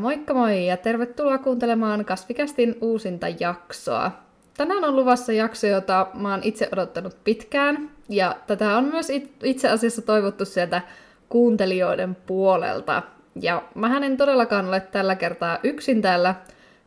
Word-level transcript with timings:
Moikka 0.00 0.34
moi 0.34 0.66
ja 0.66 0.76
tervetuloa 0.76 1.38
kuuntelemaan 1.38 2.04
Kasvikästin 2.04 2.78
uusinta 2.80 3.26
jaksoa. 3.40 4.10
Tänään 4.56 4.84
on 4.84 4.96
luvassa 4.96 5.32
jakso, 5.32 5.66
jota 5.66 6.06
mä 6.14 6.30
oon 6.30 6.40
itse 6.42 6.68
odottanut 6.72 7.16
pitkään, 7.24 7.90
ja 8.08 8.36
tätä 8.46 8.76
on 8.76 8.84
myös 8.84 9.08
itse 9.42 9.68
asiassa 9.68 10.02
toivottu 10.02 10.44
sieltä 10.44 10.82
kuuntelijoiden 11.28 12.14
puolelta. 12.14 13.02
Ja 13.40 13.62
mä 13.74 14.00
en 14.06 14.16
todellakaan 14.16 14.68
ole 14.68 14.80
tällä 14.80 15.14
kertaa 15.14 15.58
yksin 15.62 16.02
täällä 16.02 16.34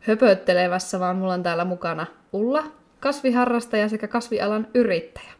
höpöttelevässä, 0.00 1.00
vaan 1.00 1.16
mulla 1.16 1.34
on 1.34 1.42
täällä 1.42 1.64
mukana 1.64 2.06
Ulla, 2.32 2.64
kasviharrastaja 3.00 3.88
sekä 3.88 4.08
kasvialan 4.08 4.66
yrittäjä. 4.74 5.32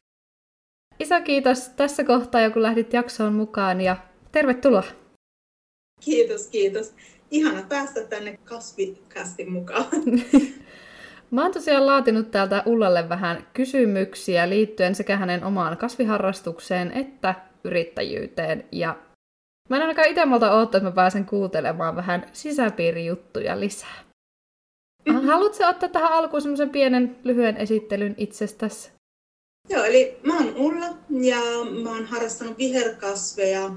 Iso 1.00 1.20
kiitos 1.20 1.68
tässä 1.68 2.04
kohtaa, 2.04 2.50
kun 2.50 2.62
lähdit 2.62 2.92
jaksoon 2.92 3.32
mukaan 3.32 3.80
ja 3.80 3.96
tervetuloa! 4.32 4.84
Kiitos, 6.00 6.46
kiitos. 6.46 6.94
Ihana 7.32 7.62
päästä 7.68 8.00
tänne 8.00 8.38
kasvikästin 8.44 9.52
mukaan. 9.52 9.86
Mä 11.30 11.42
oon 11.42 11.52
tosiaan 11.52 11.86
laatinut 11.86 12.30
täältä 12.30 12.62
Ullalle 12.66 13.08
vähän 13.08 13.46
kysymyksiä 13.54 14.48
liittyen 14.48 14.94
sekä 14.94 15.16
hänen 15.16 15.44
omaan 15.44 15.76
kasviharrastukseen 15.76 16.92
että 16.92 17.34
yrittäjyyteen. 17.64 18.64
Ja 18.72 18.96
mä 19.70 19.76
en 19.76 19.82
ainakaan 19.82 20.08
itse 20.08 20.24
malta 20.24 20.52
odottaa, 20.52 20.78
että 20.78 20.88
mä 20.88 20.94
pääsen 20.94 21.26
kuuntelemaan 21.26 21.96
vähän 21.96 22.26
sisäpiirijuttuja 22.32 23.60
lisää. 23.60 24.04
Mm-hmm. 25.08 25.26
Haluatko 25.26 25.66
ottaa 25.66 25.88
tähän 25.88 26.12
alkuun 26.12 26.42
semmoisen 26.42 26.70
pienen 26.70 27.16
lyhyen 27.24 27.56
esittelyn 27.56 28.14
itsestäsi? 28.18 28.90
Joo, 29.68 29.84
eli 29.84 30.20
mä 30.26 30.36
oon 30.36 30.56
Ulla 30.56 30.86
ja 31.10 31.40
mä 31.82 31.90
oon 31.90 32.06
harrastanut 32.06 32.58
viherkasveja. 32.58 33.70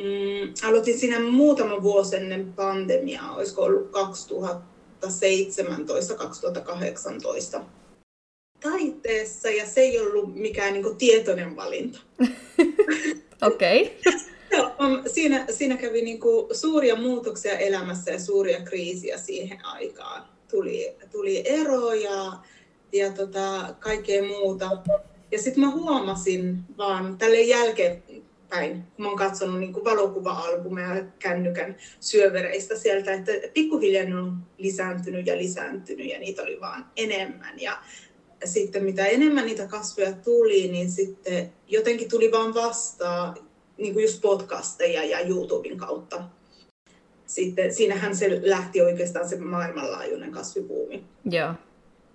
Mm, 0.00 0.54
aloitin 0.68 0.98
siinä 0.98 1.20
muutama 1.20 1.82
vuosi 1.82 2.16
ennen 2.16 2.52
pandemiaa, 2.52 3.36
olisiko 3.36 3.62
ollut 3.62 3.90
2017-2018 7.58 7.60
taiteessa 8.60 9.50
ja 9.50 9.66
se 9.66 9.80
ei 9.80 10.00
ollut 10.00 10.34
mikään 10.34 10.72
niin 10.72 10.82
kuin, 10.82 10.96
tietoinen 10.96 11.56
valinta. 11.56 11.98
Okei. 13.42 13.98
Okay. 14.58 15.02
siinä, 15.06 15.46
siinä 15.50 15.76
kävi 15.76 16.02
niin 16.02 16.20
kuin, 16.20 16.56
suuria 16.56 16.96
muutoksia 16.96 17.58
elämässä 17.58 18.10
ja 18.10 18.20
suuria 18.20 18.60
kriisiä 18.60 19.18
siihen 19.18 19.66
aikaan. 19.66 20.24
Tuli, 20.50 20.96
tuli 21.10 21.42
ero 21.48 21.92
ja 21.92 22.32
ja 22.92 23.12
tota, 23.12 23.74
kaikkea 23.80 24.22
muuta. 24.22 24.70
Ja 25.32 25.38
sitten 25.38 25.64
mä 25.64 25.70
huomasin 25.70 26.58
vaan 26.78 27.18
tälle 27.18 27.40
kun 28.50 29.04
mä 29.04 29.08
oon 29.08 29.16
katsonut 29.16 29.60
niin 29.60 29.72
kuin 29.72 29.84
valokuva-albumeja 29.84 31.04
kännykän 31.18 31.76
syövereistä 32.00 32.78
sieltä, 32.78 33.12
että 33.12 33.32
pikkuhiljaa 33.54 34.04
ne 34.04 34.16
on 34.16 34.36
lisääntynyt 34.58 35.26
ja 35.26 35.36
lisääntynyt 35.36 36.08
ja 36.08 36.18
niitä 36.18 36.42
oli 36.42 36.60
vaan 36.60 36.86
enemmän. 36.96 37.60
Ja 37.60 37.78
sitten 38.44 38.84
mitä 38.84 39.06
enemmän 39.06 39.46
niitä 39.46 39.66
kasveja 39.66 40.12
tuli, 40.12 40.68
niin 40.68 40.90
sitten 40.90 41.52
jotenkin 41.68 42.10
tuli 42.10 42.32
vaan 42.32 42.54
vastaan 42.54 43.36
niin 43.76 43.92
kuin 43.92 44.02
just 44.02 44.20
podcasteja 44.20 45.04
ja 45.04 45.20
YouTuben 45.20 45.76
kautta. 45.76 46.24
Sitten 47.26 47.74
siinähän 47.74 48.16
se 48.16 48.40
lähti 48.44 48.80
oikeastaan 48.80 49.28
se 49.28 49.36
maailmanlaajuinen 49.36 50.32
kasvipuumi. 50.32 51.04
Joo 51.30 51.54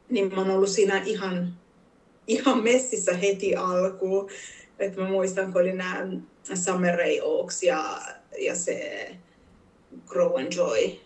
niin 0.09 0.35
mä 0.35 0.41
oon 0.41 0.49
ollut 0.49 0.69
siinä 0.69 1.01
ihan, 1.05 1.53
ihan 2.27 2.63
messissä 2.63 3.13
heti 3.13 3.55
alkuun. 3.55 4.29
Että 4.79 5.01
mä 5.01 5.09
muistan, 5.09 5.53
kun 5.53 5.61
oli 5.61 5.73
nämä 5.73 6.07
Summer 6.53 6.95
Ray 6.95 7.19
Oaks 7.21 7.63
ja, 7.63 8.01
ja 8.39 8.55
se 8.55 9.09
Grow 10.05 10.39
and 10.39 10.53
Joy. 10.53 10.99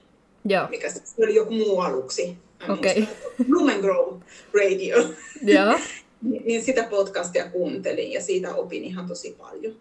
Joo. 0.45 0.67
Mikä 0.69 0.91
se 0.91 1.01
oli 1.23 1.35
joku 1.35 1.53
muu 1.53 1.79
aluksi. 1.79 2.37
Okei. 2.69 2.91
Okay. 2.91 3.05
Bloom 3.49 3.69
and 3.69 3.81
Grow 3.81 4.19
Radio. 4.53 4.97
Joo. 5.43 5.79
niin 6.45 6.63
sitä 6.63 6.83
podcastia 6.83 7.49
kuuntelin 7.49 8.11
ja 8.11 8.21
siitä 8.21 8.55
opin 8.55 8.83
ihan 8.83 9.07
tosi 9.07 9.35
paljon 9.37 9.75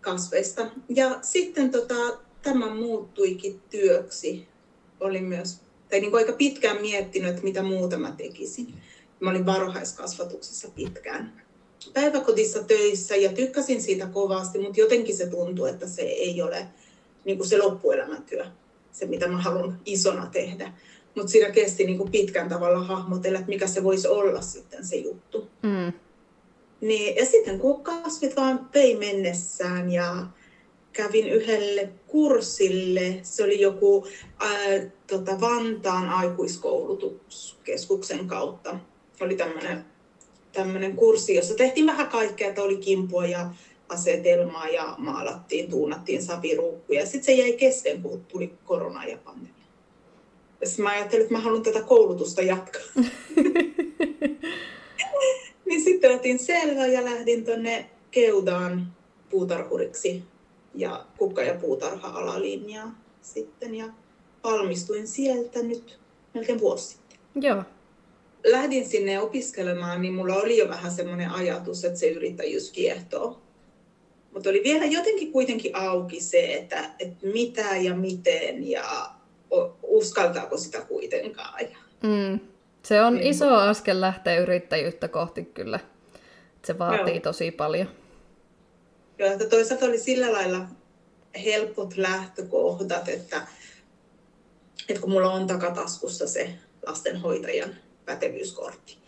kasveista. 0.00 0.70
Ja 0.88 1.18
sitten 1.22 1.70
tota, 1.70 1.94
tämä 2.42 2.74
muuttuikin 2.74 3.60
työksi. 3.70 4.48
Olin 5.00 5.24
myös 5.24 5.60
tai 5.90 6.00
niin 6.00 6.10
kuin 6.10 6.20
aika 6.20 6.32
pitkään 6.32 6.80
miettinyt, 6.80 7.30
että 7.30 7.42
mitä 7.42 7.62
muuta 7.62 7.96
mä 7.96 8.14
tekisin. 8.16 8.74
Mä 9.20 9.30
olin 9.30 9.46
varhaiskasvatuksessa 9.46 10.68
pitkään 10.74 11.41
päiväkotissa 11.92 12.62
töissä 12.62 13.16
ja 13.16 13.32
tykkäsin 13.32 13.82
siitä 13.82 14.06
kovasti, 14.06 14.58
mutta 14.58 14.80
jotenkin 14.80 15.16
se 15.16 15.26
tuntuu, 15.26 15.66
että 15.66 15.86
se 15.86 16.02
ei 16.02 16.42
ole 16.42 16.66
niin 17.24 17.36
kuin 17.36 17.48
se 17.48 17.58
loppuelämän 17.58 18.22
työ, 18.22 18.46
se 18.92 19.06
mitä 19.06 19.28
mä 19.28 19.38
haluan 19.38 19.80
isona 19.84 20.26
tehdä. 20.26 20.72
Mutta 21.14 21.32
siinä 21.32 21.50
kesti 21.50 21.84
niin 21.84 21.98
kuin 21.98 22.10
pitkän 22.10 22.48
tavalla 22.48 22.78
hahmotella, 22.78 23.38
että 23.38 23.50
mikä 23.50 23.66
se 23.66 23.84
voisi 23.84 24.08
olla 24.08 24.40
sitten 24.40 24.86
se 24.86 24.96
juttu. 24.96 25.48
Mm. 25.62 25.92
Niin, 26.80 27.16
ja 27.16 27.26
sitten 27.26 27.58
kun 27.58 27.82
kasvit 27.82 28.36
vaan 28.36 28.68
vei 28.74 28.96
mennessään 28.96 29.92
ja 29.92 30.26
kävin 30.92 31.28
yhdelle 31.28 31.90
kurssille. 32.06 33.18
Se 33.22 33.44
oli 33.44 33.60
joku 33.60 34.06
ää, 34.38 34.90
tota 35.06 35.40
Vantaan 35.40 36.08
aikuiskoulutuskeskuksen 36.08 38.26
kautta. 38.26 38.78
Oli 39.20 39.36
tämmöinen 39.36 39.91
tämmöinen 40.52 40.96
kurssi, 40.96 41.34
jossa 41.34 41.54
tehtiin 41.54 41.86
vähän 41.86 42.08
kaikkea, 42.08 42.48
että 42.48 42.62
oli 42.62 42.76
kimpua 42.76 43.26
ja 43.26 43.50
asetelmaa 43.88 44.68
ja 44.68 44.94
maalattiin, 44.98 45.70
tuunattiin 45.70 46.22
saviruukkuja. 46.22 47.06
Sitten 47.06 47.24
se 47.24 47.32
jäi 47.32 47.52
kesken, 47.52 48.02
kun 48.02 48.24
tuli 48.24 48.52
korona 48.64 49.04
ja 49.04 49.18
pandemia. 49.24 49.52
Ja 50.60 50.66
sitten 50.66 50.82
mä 50.82 50.90
ajattelin, 50.90 51.22
että 51.22 51.34
mä 51.34 51.40
haluan 51.40 51.62
tätä 51.62 51.82
koulutusta 51.82 52.42
jatkaa. 52.42 52.82
niin 55.68 55.84
sitten 55.84 56.14
otin 56.14 56.38
selvä 56.38 56.86
ja 56.86 57.04
lähdin 57.04 57.44
tuonne 57.44 57.90
Keudaan 58.10 58.92
puutarhuriksi 59.30 60.22
ja 60.74 61.06
kukka- 61.18 61.42
ja 61.42 61.54
puutarha-alalinjaa 61.54 62.94
sitten 63.22 63.74
ja 63.74 63.86
valmistuin 64.44 65.06
sieltä 65.06 65.62
nyt 65.62 65.98
melkein 66.34 66.60
vuosi 66.60 66.88
sitten. 66.88 67.18
Joo. 67.34 67.62
Lähdin 68.44 68.88
sinne 68.88 69.20
opiskelemaan, 69.20 70.02
niin 70.02 70.14
mulla 70.14 70.34
oli 70.34 70.58
jo 70.58 70.68
vähän 70.68 70.92
semmoinen 70.92 71.30
ajatus, 71.30 71.84
että 71.84 71.98
se 71.98 72.08
yrittäjyys 72.08 72.70
kiehtoo. 72.70 73.42
Mutta 74.32 74.50
oli 74.50 74.60
vielä 74.64 74.84
jotenkin 74.84 75.32
kuitenkin 75.32 75.76
auki 75.76 76.20
se, 76.20 76.54
että, 76.54 76.90
että 76.98 77.26
mitä 77.26 77.76
ja 77.76 77.94
miten 77.94 78.70
ja 78.70 79.10
uskaltaako 79.82 80.56
sitä 80.56 80.80
kuitenkaan. 80.80 81.64
Mm. 82.02 82.40
Se 82.82 83.02
on 83.02 83.14
niin. 83.14 83.26
iso 83.26 83.54
askel 83.54 84.00
lähteä 84.00 84.40
yrittäjyyttä 84.40 85.08
kohti 85.08 85.44
kyllä. 85.44 85.80
Se 86.64 86.78
vaatii 86.78 87.14
Joo. 87.14 87.20
tosi 87.20 87.50
paljon. 87.50 87.88
Joo, 89.18 89.32
että 89.32 89.46
toisaalta 89.46 89.84
oli 89.84 89.98
sillä 89.98 90.32
lailla 90.32 90.66
helpot 91.44 91.96
lähtökohdat, 91.96 93.08
että, 93.08 93.46
että 94.88 95.00
kun 95.00 95.10
mulla 95.10 95.32
on 95.32 95.46
takataskussa 95.46 96.26
se 96.26 96.50
lastenhoitajan 96.86 97.74
pätevyyskortti, 98.04 98.98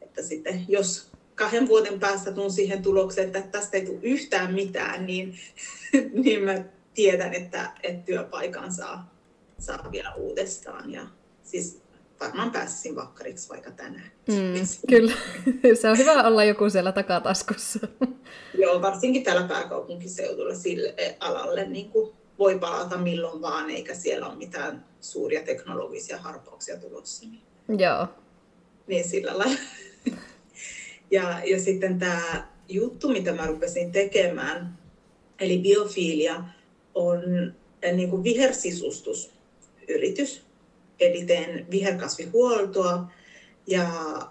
että 0.00 0.22
sitten 0.22 0.64
jos 0.68 1.10
kahden 1.34 1.68
vuoden 1.68 2.00
päästä 2.00 2.32
tuun 2.32 2.52
siihen 2.52 2.82
tulokseen, 2.82 3.26
että 3.26 3.42
tästä 3.42 3.76
ei 3.76 3.86
tule 3.86 3.98
yhtään 4.02 4.54
mitään, 4.54 5.06
niin, 5.06 5.34
niin 6.24 6.44
mä 6.44 6.64
tiedän, 6.94 7.34
että, 7.34 7.72
että 7.82 8.06
työpaikan 8.06 8.72
saa, 8.72 9.14
saa 9.58 9.88
vielä 9.92 10.14
uudestaan. 10.14 10.92
Ja 10.92 11.06
siis 11.42 11.80
varmaan 12.20 12.50
pääsisin 12.50 12.96
vakkariksi 12.96 13.48
vaikka 13.48 13.70
tänään. 13.70 14.10
Mm, 14.28 14.66
kyllä, 14.90 15.12
se 15.80 15.90
on 15.90 15.98
hyvä 15.98 16.22
olla 16.22 16.44
joku 16.44 16.70
siellä 16.70 16.92
takataskussa. 16.92 17.78
Joo, 18.62 18.82
varsinkin 18.82 19.22
täällä 19.22 19.48
pääkaupunkiseudulla 19.48 20.54
sille 20.54 20.94
alalle 21.20 21.64
niin 21.64 21.90
kuin 21.90 22.12
voi 22.38 22.58
palata 22.58 22.98
milloin 22.98 23.42
vaan, 23.42 23.70
eikä 23.70 23.94
siellä 23.94 24.26
ole 24.26 24.36
mitään 24.36 24.84
suuria 25.00 25.42
teknologisia 25.42 26.18
harppauksia 26.18 26.76
tulossa. 26.76 27.26
Niin, 27.26 27.80
Joo. 27.80 28.06
Niin 28.90 29.08
sillä 29.08 29.38
lailla. 29.38 29.60
Ja, 31.10 31.40
ja 31.44 31.60
sitten 31.60 31.98
tämä 31.98 32.48
juttu, 32.68 33.08
mitä 33.08 33.32
mä 33.32 33.46
rupesin 33.46 33.92
tekemään, 33.92 34.78
eli 35.40 35.58
biofiilia, 35.58 36.44
on 36.94 37.20
niin 37.92 38.10
kuin 38.10 38.24
vihersisustusyritys, 38.24 40.42
Eli 41.00 41.24
teen 41.24 41.66
viherkasvihuoltoa 41.70 43.10
ja 43.66 43.88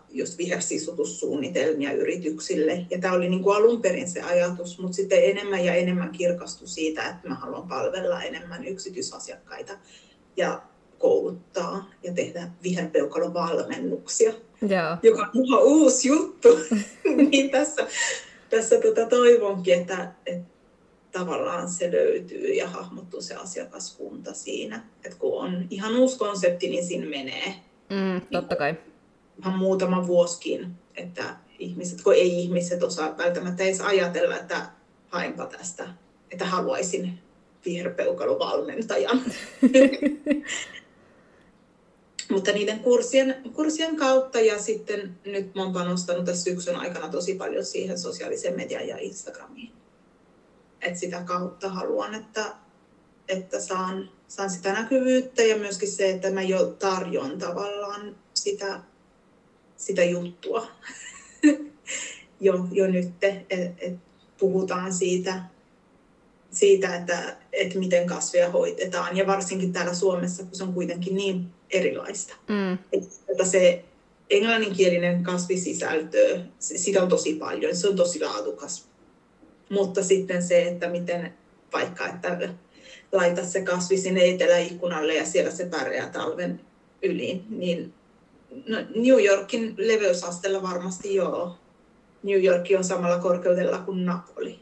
just 0.10 0.38
vihersisutussuunnitelmia 0.38 1.92
yrityksille. 1.92 2.86
Ja 2.90 3.00
tämä 3.00 3.14
oli 3.14 3.30
niin 3.30 3.44
kuin 3.44 3.56
alun 3.56 3.82
perin 3.82 4.10
se 4.10 4.22
ajatus, 4.22 4.80
mutta 4.80 4.96
sitten 4.96 5.24
enemmän 5.24 5.66
ja 5.66 5.74
enemmän 5.74 6.12
kirkastui 6.12 6.68
siitä, 6.68 7.10
että 7.10 7.30
mä 7.30 7.36
haluan 7.36 7.68
palvella 7.68 8.24
enemmän 8.24 8.68
yksityisasiakkaita 8.68 9.74
ja 10.38 10.62
kouluttaa 11.00 11.90
ja 12.04 12.14
tehdä 12.14 12.48
viherpeukalon 12.64 13.34
valmennuksia, 13.34 14.34
Joo. 14.62 14.98
joka 15.04 15.22
on 15.22 15.46
ihan 15.46 15.64
uusi 15.64 16.08
juttu. 16.08 16.48
niin 17.32 17.50
tässä, 17.50 17.88
tässä 18.50 18.76
tota 18.82 19.06
toivonkin, 19.06 19.74
että, 19.74 20.12
että 20.26 20.50
tavallaan 21.12 21.70
se 21.70 21.92
löytyy 21.92 22.54
ja 22.54 22.68
hahmottuu 22.68 23.22
se 23.22 23.36
asiakaskunta 23.36 24.34
siinä. 24.34 24.84
Et 25.04 25.16
kun 25.16 25.42
on 25.42 25.68
ihan 25.70 25.96
uusi 25.96 26.18
konsepti, 26.18 26.70
niin 26.70 26.86
siinä 26.86 27.06
menee. 27.06 27.54
Mm, 27.90 28.22
totta 28.32 28.56
kai. 28.56 28.76
Ihan 29.40 29.60
muutama 29.60 30.08
vuosikin, 30.08 30.68
että 30.96 31.36
ihmiset, 31.60 32.02
kun 32.02 32.14
ei 32.14 32.40
ihmiset 32.40 32.84
osaa 32.84 33.18
välttämättä 33.18 33.64
edes 33.64 33.82
ajatella, 33.82 34.36
että 34.36 34.70
haenpa 35.10 35.46
tästä, 35.46 35.88
että 36.32 36.46
haluaisin 36.46 37.20
viherpeukaluvalmentajan. 37.66 39.22
Mutta 42.30 42.52
niiden 42.52 42.80
kurssien, 42.80 43.36
kurssien 43.54 43.96
kautta 43.96 44.40
ja 44.40 44.60
sitten 44.60 45.20
nyt 45.26 45.56
mä 45.56 45.64
oon 45.64 45.74
panostanut 45.74 46.26
tässä 46.26 46.44
syksyn 46.44 46.76
aikana 46.76 47.10
tosi 47.10 47.36
paljon 47.36 47.66
siihen 47.66 48.00
sosiaaliseen 48.00 48.56
mediaan 48.56 48.88
ja 48.88 48.98
Instagramiin. 48.98 49.72
Et 50.82 50.98
sitä 50.98 51.24
kautta 51.24 51.70
haluan, 51.70 52.16
että, 52.16 52.56
että 53.28 53.60
saan, 53.60 54.10
saan 54.28 54.50
sitä 54.50 54.74
näkyvyyttä 54.74 55.44
ja 55.44 55.58
myöskin 55.58 55.92
se, 55.92 56.10
että 56.10 56.32
mä 56.32 56.42
jo 56.42 56.66
tarjon 56.66 57.40
tavallaan 57.40 58.16
sitä, 58.34 58.80
sitä 59.78 60.04
juttua 60.04 60.68
jo, 62.40 62.68
jo 62.72 62.88
nyt, 62.88 63.24
että 63.24 63.74
et 63.78 63.94
puhutaan 64.38 64.94
siitä, 64.94 65.44
siitä 66.52 66.96
että, 66.96 67.38
että 67.54 67.80
miten 67.80 68.08
kasveja 68.08 68.52
hoitetaan. 68.52 69.18
Ja 69.18 69.28
varsinkin 69.28 69.74
täällä 69.74 69.94
Suomessa, 69.94 70.44
kun 70.44 70.56
se 70.56 70.64
on 70.64 70.74
kuitenkin 70.74 71.16
niin 71.16 71.59
erilaista. 71.72 72.36
Mm. 72.48 72.78
Että 73.32 73.46
se 73.46 73.84
englanninkielinen 74.30 75.24
kasvisisältö, 75.24 76.40
sitä 76.60 77.04
on 77.04 77.10
tosi 77.10 77.34
paljon, 77.34 77.76
se 77.76 77.88
on 77.88 77.96
tosi 77.96 78.22
laadukas. 78.22 78.90
Mutta 79.70 80.04
sitten 80.04 80.44
se, 80.44 80.68
että 80.68 80.90
miten 80.90 81.34
vaikka, 81.74 82.08
että 82.08 82.50
laita 83.12 83.46
se 83.46 83.62
kasvi 83.62 83.98
sinne 83.98 84.30
eteläikkunalle 84.30 85.16
ja 85.16 85.26
siellä 85.26 85.52
se 85.52 85.66
pärjää 85.66 86.10
talven 86.10 86.62
yli, 87.02 87.44
niin 87.50 87.94
no, 88.68 88.78
New 88.96 89.26
Yorkin 89.26 89.76
leveysasteella 89.78 90.62
varmasti 90.62 91.16
joo. 91.16 91.56
New 92.24 92.44
York 92.44 92.66
on 92.78 92.84
samalla 92.84 93.20
korkeudella 93.20 93.80
kuin 93.80 94.06
Napoli. 94.06 94.60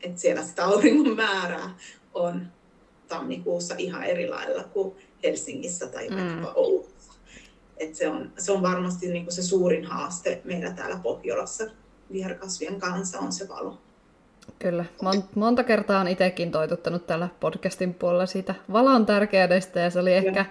Et 0.00 0.18
siellä 0.18 0.42
sitä 0.42 0.64
auringon 0.64 1.16
määrää 1.16 1.78
on 2.14 2.46
tammikuussa 3.08 3.74
ihan 3.78 4.04
eri 4.04 4.28
lailla 4.28 4.64
kuin 4.64 4.96
Helsingissä 5.22 5.86
tai 5.86 6.08
mm. 6.08 6.46
Oulussa. 6.54 7.12
Et 7.76 7.94
se, 7.94 8.08
on, 8.08 8.32
se 8.38 8.52
on 8.52 8.62
varmasti 8.62 9.08
niinku 9.08 9.30
se 9.30 9.42
suurin 9.42 9.84
haaste 9.84 10.40
meillä 10.44 10.70
täällä 10.70 10.98
Pohjolassa 11.02 11.64
viherkasvien 12.12 12.80
kanssa 12.80 13.18
on 13.18 13.32
se 13.32 13.48
valo. 13.48 13.78
Kyllä. 14.58 14.84
Monta 15.34 15.64
kertaa 15.64 16.00
on 16.00 16.08
itsekin 16.08 16.50
toituttanut 16.50 17.06
tällä 17.06 17.28
podcastin 17.40 17.94
puolella 17.94 18.26
siitä 18.26 18.54
valon 18.72 19.06
tärkeydestä 19.06 19.80
ja 19.80 19.90
se 19.90 19.98
oli 19.98 20.12
ehkä 20.12 20.46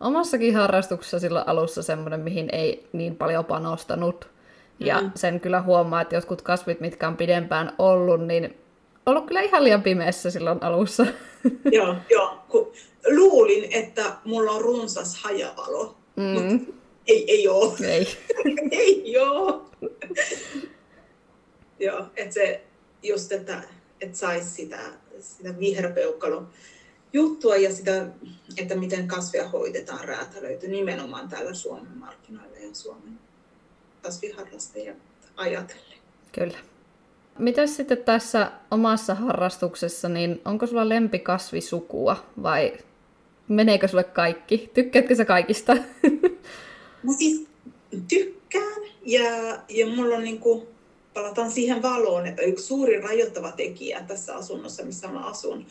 omassakin 0.00 0.56
harrastuksessa 0.56 1.18
silloin 1.18 1.48
alussa 1.48 1.82
semmoinen, 1.82 2.20
mihin 2.20 2.48
ei 2.52 2.88
niin 2.92 3.16
paljon 3.16 3.44
panostanut. 3.44 4.30
Ja 4.78 5.00
mm. 5.00 5.10
sen 5.14 5.40
kyllä 5.40 5.62
huomaa, 5.62 6.00
että 6.00 6.14
jotkut 6.14 6.42
kasvit, 6.42 6.80
mitkä 6.80 7.08
on 7.08 7.16
pidempään 7.16 7.72
ollut, 7.78 8.26
niin 8.26 8.59
ollut 9.06 9.26
kyllä 9.26 9.40
ihan 9.40 9.64
liian 9.64 9.82
pimeässä 9.82 10.30
silloin 10.30 10.62
alussa. 10.62 11.06
Joo, 11.72 11.96
joo. 12.10 12.38
Kun 12.48 12.72
luulin, 13.10 13.72
että 13.72 14.16
mulla 14.24 14.52
on 14.52 14.60
runsas 14.60 15.22
hajavalo, 15.22 15.96
mm. 16.16 16.22
mutta 16.22 16.72
ei, 17.06 17.24
ei 17.30 17.48
ole. 17.48 17.76
Ei. 17.86 18.08
ei 18.70 19.18
ole. 19.18 19.60
joo, 21.78 22.06
että 22.16 22.34
se 22.34 22.64
just, 23.02 23.32
että, 23.32 23.62
että 24.00 24.18
saisi 24.18 24.50
sitä, 24.50 24.78
sitä 25.20 25.58
viherpeukkalo 25.58 26.42
juttua 27.12 27.56
ja 27.56 27.74
sitä, 27.74 28.06
että 28.56 28.74
miten 28.74 29.08
kasvia 29.08 29.48
hoidetaan 29.48 30.04
räätälöity 30.04 30.68
nimenomaan 30.68 31.28
täällä 31.28 31.54
Suomen 31.54 31.98
markkinoilla 31.98 32.56
ja 32.56 32.74
Suomen 32.74 33.18
kasviharrastajia 34.02 34.94
ajatellen. 35.36 35.98
Kyllä. 36.32 36.58
Mitäs 37.40 37.76
sitten 37.76 37.98
tässä 37.98 38.52
omassa 38.70 39.14
harrastuksessa, 39.14 40.08
niin 40.08 40.40
onko 40.44 40.66
sulla 40.66 40.88
lempikasvisukua 40.88 42.16
vai 42.42 42.72
meneekö 43.48 43.88
sulle 43.88 44.04
kaikki? 44.04 44.70
Tykkäätkö 44.74 45.14
sä 45.14 45.24
kaikista? 45.24 45.76
Mä 47.02 47.12
siis 47.18 47.46
tykkään 48.08 48.82
ja, 49.06 49.22
ja 49.68 49.86
mulla 49.86 50.16
on 50.16 50.24
niinku, 50.24 50.68
palataan 51.14 51.50
siihen 51.50 51.82
valoon, 51.82 52.26
että 52.26 52.42
yksi 52.42 52.66
suuri 52.66 53.00
rajoittava 53.00 53.52
tekijä 53.52 54.04
tässä 54.06 54.36
asunnossa, 54.36 54.84
missä 54.84 55.08
mä 55.08 55.26
asun, 55.26 55.66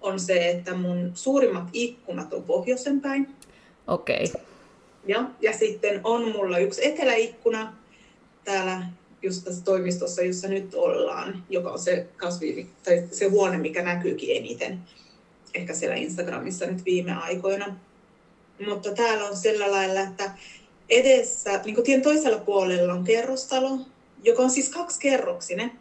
on 0.00 0.20
se, 0.20 0.50
että 0.50 0.74
mun 0.74 1.10
suurimmat 1.14 1.68
ikkunat 1.72 2.32
on 2.32 2.42
pohjoisen 2.42 3.00
päin. 3.00 3.34
Okei. 3.86 4.24
Okay. 4.24 4.40
Ja, 5.06 5.24
ja 5.40 5.52
sitten 5.52 6.00
on 6.04 6.32
mulla 6.32 6.58
yksi 6.58 6.86
eteläikkuna 6.86 7.72
täällä 8.44 8.82
just 9.24 9.44
tässä 9.44 9.64
toimistossa, 9.64 10.22
jossa 10.22 10.48
nyt 10.48 10.74
ollaan, 10.74 11.44
joka 11.50 11.70
on 11.70 11.78
se 11.78 12.06
kasvi, 12.16 12.66
tai 12.84 13.04
se 13.12 13.28
huone, 13.28 13.58
mikä 13.58 13.82
näkyykin 13.82 14.36
eniten 14.36 14.80
ehkä 15.54 15.74
siellä 15.74 15.96
Instagramissa 15.96 16.66
nyt 16.66 16.84
viime 16.84 17.12
aikoina. 17.12 17.76
Mutta 18.68 18.94
täällä 18.94 19.24
on 19.24 19.36
sillä 19.36 19.70
lailla, 19.70 20.00
että 20.00 20.30
edessä, 20.88 21.60
niin 21.64 21.74
kuin 21.74 21.84
tien 21.84 22.02
toisella 22.02 22.38
puolella 22.38 22.92
on 22.92 23.04
kerrostalo, 23.04 23.78
joka 24.22 24.42
on 24.42 24.50
siis 24.50 24.68
kaksikerroksinen, 24.68 25.72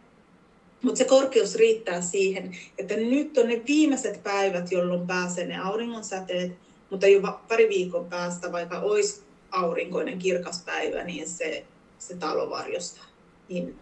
mutta 0.82 0.98
se 0.98 1.06
korkeus 1.06 1.56
riittää 1.56 2.02
siihen, 2.02 2.58
että 2.78 2.96
nyt 2.96 3.38
on 3.38 3.48
ne 3.48 3.62
viimeiset 3.68 4.24
päivät, 4.24 4.72
jolloin 4.72 5.08
pääsee 5.08 5.46
ne 5.46 5.58
auringonsäteet, 5.58 6.52
mutta 6.90 7.08
jo 7.08 7.22
pari 7.48 7.70
viikon 7.70 8.06
päästä, 8.06 8.52
vaikka 8.52 8.80
olisi 8.80 9.22
aurinkoinen 9.52 10.20
kirkas 10.20 10.64
päivä, 10.66 11.04
niin 11.04 11.30
se, 11.30 11.66
se 12.00 12.16
talo 12.16 12.50
varjostaa. 12.50 13.13
Niin, 13.50 13.76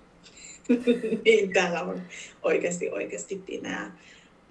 niin 1.25 1.54
täällä 1.54 1.81
on 1.81 2.02
oikeasti, 2.44 2.90
oikeasti 2.90 3.44
pimeää. 3.46 3.98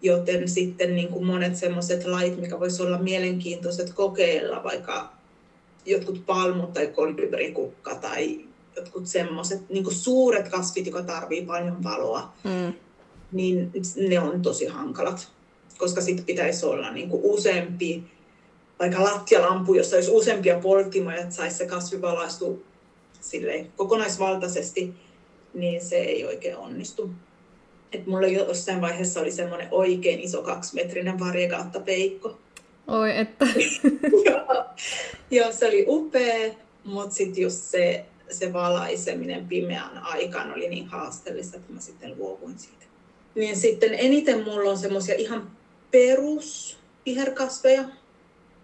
Joten 0.03 0.49
sitten 0.49 0.97
niin 0.97 1.09
kuin 1.09 1.27
monet 1.27 1.57
semmoiset 1.57 2.05
lait, 2.05 2.41
mikä 2.41 2.61
voisi 2.61 2.83
olla 2.83 2.99
mielenkiintoiset 2.99 3.93
kokeilla, 3.93 4.65
vaikka 4.65 5.13
jotkut 5.87 6.27
palmut 6.27 6.73
tai 6.73 6.87
kolibrikukka 6.87 7.95
tai 7.95 8.45
jotkut 8.77 9.07
semmoiset 9.07 9.69
niin 9.69 9.95
suuret 9.95 10.49
kasvit, 10.49 10.87
jotka 10.87 11.03
tarvii 11.03 11.47
paljon 11.47 11.85
valoa, 11.85 12.33
mm. 12.45 12.73
niin 13.33 13.73
ne 14.09 14.21
on 14.21 14.43
tosi 14.43 14.67
hankalat, 14.67 15.29
koska 15.79 16.01
sitten 16.01 16.25
pitäisi 16.27 16.67
olla 16.67 16.91
niin 16.91 17.09
kuin 17.09 17.23
useampi, 17.25 18.05
vaikka 18.79 19.05
lattialampu, 19.05 19.75
jossa 19.75 19.97
olisi 19.97 20.11
useampia 20.11 20.59
polttimoja, 20.59 21.17
että 21.17 21.35
saisi 21.35 21.57
se 21.57 21.67
kasvi 21.67 22.03
valaistua 22.03 22.59
kokonaisvaltaisesti, 23.77 24.95
niin 25.55 25.85
se 25.85 25.97
ei 25.97 26.25
oikein 26.25 26.57
onnistu. 26.57 27.11
Et 27.93 28.07
mulla 28.07 28.27
jossain 28.27 28.81
vaiheessa 28.81 29.21
oli 29.21 29.33
semmoinen 29.33 29.69
oikein 29.71 30.21
iso 30.21 30.43
kaksimetrinen 30.43 31.19
varjekaatta 31.19 31.81
peikko. 31.81 32.39
Oi, 32.87 33.19
että. 33.19 33.47
joo, 34.31 34.65
joo, 35.31 35.53
se 35.53 35.69
oli 35.69 35.85
upea, 35.89 36.55
mutta 36.85 37.15
sitten 37.15 37.43
just 37.43 37.63
se 37.63 38.07
se 38.31 38.53
valaiseminen 38.53 39.49
pimeän 39.49 39.99
aikaan 39.99 40.53
oli 40.53 40.69
niin 40.69 40.87
haasteellista, 40.87 41.57
että 41.57 41.73
mä 41.73 41.81
sitten 41.81 42.19
luovuin 42.19 42.59
siitä. 42.59 42.85
Niin 43.35 43.57
sitten 43.57 43.95
eniten 43.95 44.45
mulla 44.45 44.71
on 44.71 44.79
semmoisia 44.79 45.15
ihan 45.15 45.51
perus 45.91 46.79
viherkasveja, 47.07 47.85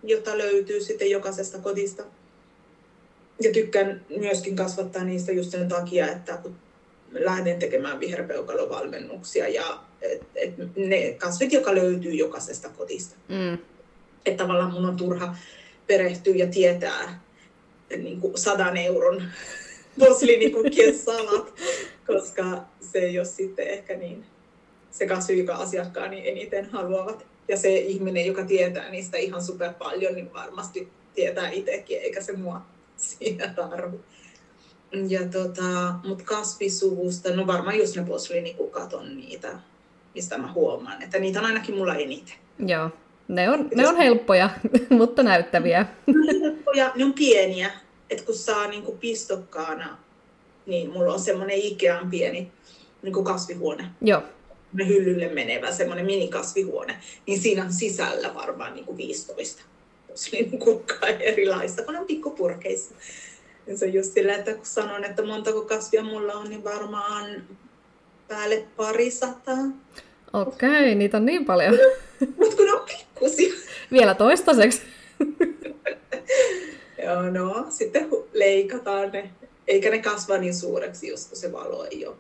jota 0.03 0.39
löytyy 0.39 0.81
sitten 0.81 1.11
jokaisesta 1.11 1.59
kodista. 1.59 2.03
Ja 3.43 3.53
tykkään 3.53 4.05
myöskin 4.17 4.57
kasvattaa 4.57 5.05
niistä 5.05 5.33
just 5.33 5.51
sen 5.51 5.69
takia, 5.69 6.09
että 6.13 6.37
kun 6.37 6.57
lähden 7.13 7.59
tekemään 7.59 8.01
viherpeukalovalmennuksia 8.01 9.49
ja 9.49 9.81
et, 10.03 10.23
et 10.35 10.55
ne 10.77 11.13
kasvit, 11.13 11.53
joka 11.53 11.75
löytyy 11.75 12.15
jokaisesta 12.15 12.69
kotista. 12.69 13.17
Mm. 13.29 13.59
Että 14.27 14.45
tavallaan 14.45 14.73
mun 14.73 14.85
on 14.85 14.97
turha 14.97 15.37
perehtyä 15.87 16.35
ja 16.35 16.47
tietää 16.47 17.21
niin 17.97 18.21
kuin 18.21 18.39
sadan 18.39 18.77
euron 18.77 19.23
posliinikukkien 19.99 20.99
salat, 20.99 21.55
koska 22.07 22.65
se 22.81 22.99
ei 22.99 23.19
ole 23.19 23.27
sitten 23.27 23.69
ehkä 23.69 23.97
niin 23.97 24.25
se 24.91 25.07
kasvi, 25.07 25.39
joka 25.39 25.55
asiakkaani 25.55 26.29
eniten 26.29 26.71
haluavat. 26.71 27.27
Ja 27.49 27.57
se 27.57 27.79
ihminen, 27.79 28.27
joka 28.27 28.45
tietää 28.45 28.91
niistä 28.91 29.17
ihan 29.17 29.43
super 29.43 29.73
paljon, 29.79 30.15
niin 30.15 30.33
varmasti 30.33 30.89
tietää 31.15 31.51
itsekin, 31.51 32.01
eikä 32.01 32.23
se 32.23 32.33
mua 32.33 32.63
sieraru. 32.97 34.01
Ja 35.09 35.21
tota, 35.29 35.95
mutta 36.05 36.25
kasvisuvusta, 36.25 37.37
no 37.37 37.47
varmaan 37.47 37.79
just 37.79 37.97
ne 37.97 38.05
posliinikut 38.05 38.71
katon 38.71 39.17
niitä, 39.17 39.59
mistä 40.15 40.39
mä 40.39 40.53
huomaan, 40.53 41.03
että 41.03 41.19
niitä 41.19 41.39
on 41.39 41.47
ainakin 41.47 41.75
mulla 41.75 41.95
eniten. 41.95 42.35
Joo, 42.59 42.91
ne 43.29 43.51
on, 43.51 43.69
ne 43.75 43.89
on 43.89 43.97
helppoja, 43.97 44.51
mutta 44.99 45.23
näyttäviä. 45.23 45.87
Ne 46.07 46.15
on 46.35 46.41
helppoja, 46.41 46.93
ne 46.95 47.05
on 47.05 47.13
pieniä. 47.13 47.71
Et 48.11 48.23
kun 48.23 48.35
saa 48.35 48.69
niinku 48.69 48.93
pistokkaana, 48.93 49.99
niin 50.67 50.91
mulla 50.91 51.13
on 51.13 51.21
semmoinen 51.21 51.59
Ikean 51.59 52.11
pieni 52.11 52.53
niinku 53.03 53.23
kasvihuone. 53.23 53.85
Joo. 54.01 54.23
Me 54.73 54.89
hyllylle 54.89 55.29
menevä 55.29 55.73
semmoinen 55.73 56.07
minikasvihuone. 56.07 56.97
Niin 57.27 57.41
siinä 57.41 57.65
on 57.65 57.73
sisällä 57.73 58.35
varmaan 58.35 58.75
niinku 58.75 58.97
15 58.97 59.63
Sinun 60.17 60.59
kukkaa 60.59 61.09
erilaista, 61.09 61.83
kun 61.83 61.97
on 61.97 62.07
pikkupurkeissa. 62.07 62.95
Ja 63.67 63.79
se 63.79 63.85
on 63.85 63.93
just 63.93 64.13
sillä, 64.13 64.35
että 64.35 64.55
kun 64.55 64.67
sanon, 64.67 65.05
että 65.05 65.27
montako 65.27 65.63
kasvia 65.63 66.03
mulla 66.03 66.33
on, 66.33 66.49
niin 66.49 66.65
varmaan 66.65 67.43
päälle 68.29 68.67
pari 68.77 69.11
sataa. 69.11 69.65
Okei, 70.33 70.69
okay, 70.69 70.95
niitä 70.95 71.17
on 71.17 71.27
niin 71.27 71.45
paljon. 71.45 71.79
Mutta 72.39 72.57
kun 72.57 72.67
ne 72.67 72.73
on 72.73 72.87
pikkusia. 72.87 73.55
Vielä 73.93 74.15
toistaiseksi. 74.15 74.83
Joo, 77.05 77.23
no 77.31 77.67
sitten 77.69 78.09
leikataan 78.33 79.11
ne. 79.13 79.31
Eikä 79.69 79.91
ne 79.91 79.99
kasva 79.99 80.39
niin 80.39 80.55
suureksi, 80.55 81.09
jos 81.09 81.31
se 81.33 81.53
valo 81.53 81.87
ei 81.91 82.07
ole, 82.07 82.17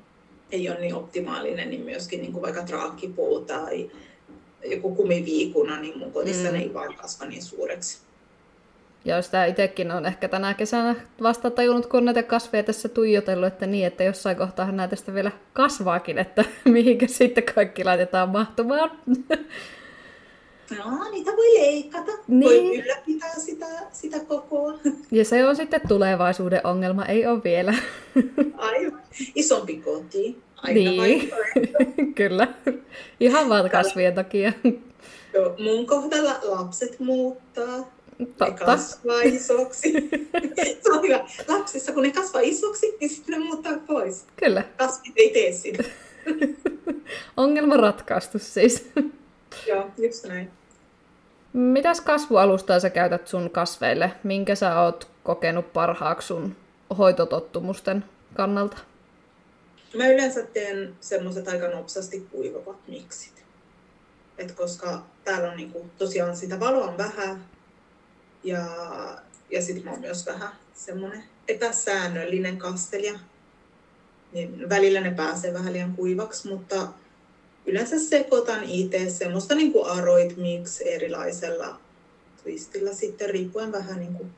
ei 0.52 0.68
ole 0.68 0.80
niin 0.80 0.94
optimaalinen, 0.94 1.70
niin 1.70 1.80
myöskin 1.80 2.20
niin 2.20 2.32
kuin 2.32 2.42
vaikka 2.42 2.62
traakkipuu 2.62 3.40
tai 3.40 3.90
joku 4.70 4.94
kumiviikuna, 4.94 5.80
niin 5.80 5.98
mun 5.98 6.12
kodissa 6.12 6.48
mm. 6.48 6.54
ne 6.54 6.62
ei 6.62 6.74
vaan 6.74 6.94
kasva 6.94 7.26
niin 7.26 7.42
suureksi. 7.42 7.98
Ja 9.04 9.22
sitä 9.22 9.44
itsekin 9.44 9.90
on 9.90 10.06
ehkä 10.06 10.28
tänä 10.28 10.54
kesänä 10.54 10.94
vasta 11.22 11.50
tajunnut, 11.50 11.86
kun 11.86 12.04
näitä 12.04 12.22
kasveja 12.22 12.62
tässä 12.62 12.88
tuijotellut, 12.88 13.46
että 13.46 13.66
niin, 13.66 13.86
että 13.86 14.04
jossain 14.04 14.36
kohtaa 14.36 14.72
näitä 14.72 14.96
sitten 14.96 15.14
vielä 15.14 15.30
kasvaakin, 15.52 16.18
että 16.18 16.44
mihinkä 16.64 17.06
sitten 17.06 17.44
kaikki 17.54 17.84
laitetaan 17.84 18.28
mahtumaan. 18.28 18.90
No, 20.78 21.10
niitä 21.10 21.30
voi 21.30 21.54
leikata, 21.54 22.12
niin. 22.28 22.44
voi 22.44 22.78
ylläpitää 22.78 23.34
sitä, 23.38 23.66
sitä 23.92 24.20
kokoa. 24.20 24.78
Ja 25.10 25.24
se 25.24 25.46
on 25.46 25.56
sitten 25.56 25.80
tulevaisuuden 25.88 26.60
ongelma, 26.64 27.04
ei 27.04 27.26
ole 27.26 27.42
vielä. 27.44 27.74
Aivan. 28.56 29.02
Isompi 29.34 29.76
koti. 29.76 30.42
Aina 30.56 30.74
niin, 30.74 31.32
kyllä. 32.14 32.48
Ihan 33.20 33.48
vaan 33.48 33.70
kasvien 33.70 34.14
takia. 34.14 34.52
Joo, 35.34 35.54
mun 35.58 35.86
kohdalla 35.86 36.38
lapset 36.42 37.00
muuttaa. 37.00 37.96
Totta. 38.18 38.44
Ne 38.44 38.52
kasvaa 38.66 39.20
isoksi. 39.22 39.92
se 40.82 40.92
on 40.92 41.02
hyvä. 41.02 41.24
Lapsissa, 41.48 41.92
kun 41.92 42.02
ne 42.02 42.12
kasvaa 42.12 42.42
isoksi, 42.44 42.96
niin 43.00 43.10
sitten 43.10 43.38
ne 43.38 43.44
muuttaa 43.44 43.72
pois. 43.86 44.24
Kyllä. 44.36 44.62
Kasvit 44.76 45.12
ei 45.16 45.30
tee 45.30 45.52
sitä. 45.52 45.84
Ongelma 47.36 47.76
ratkaistu 47.76 48.38
siis. 48.38 48.90
Joo, 49.66 49.90
just 49.98 50.26
näin. 50.26 50.50
Mitäs 51.52 52.00
kasvualustaa 52.00 52.80
sä 52.80 52.90
käytät 52.90 53.28
sun 53.28 53.50
kasveille? 53.50 54.10
Minkä 54.22 54.54
sä 54.54 54.80
oot 54.80 55.08
kokenut 55.22 55.72
parhaaksi 55.72 56.28
sun 56.28 56.56
hoitotottumusten 56.98 58.04
kannalta? 58.34 58.76
Mä 59.94 60.08
yleensä 60.08 60.42
teen 60.42 60.96
semmoiset 61.00 61.48
aika 61.48 61.68
nopsasti 61.68 62.20
kuivavat 62.30 62.88
miksit. 62.88 63.44
Et 64.38 64.52
koska 64.52 65.06
täällä 65.24 65.50
on 65.50 65.56
niinku, 65.56 65.90
tosiaan 65.98 66.36
sitä 66.36 66.60
valoa 66.60 66.86
on 66.86 66.98
vähän 66.98 67.44
ja, 68.44 68.66
ja 69.50 69.62
sitten 69.62 69.84
mä 69.84 69.90
oon 69.90 70.00
myös 70.00 70.26
vähän 70.26 70.52
semmoinen 70.74 71.24
epäsäännöllinen 71.48 72.58
kastelija. 72.58 73.18
Niin 74.32 74.68
välillä 74.68 75.00
ne 75.00 75.10
pääsee 75.10 75.52
vähän 75.52 75.72
liian 75.72 75.96
kuivaksi, 75.96 76.48
mutta 76.48 76.88
yleensä 77.66 77.98
sekoitan 77.98 78.64
itse 78.64 79.10
semmoista 79.10 79.54
niin 79.54 79.72
kuin 79.72 79.90
aroit 79.90 80.36
mix 80.36 80.80
erilaisella 80.80 81.80
twistillä 82.42 82.94
sitten 82.94 83.30
riippuen 83.30 83.72
vähän 83.72 83.98
niin 83.98 84.14
kuin 84.14 84.30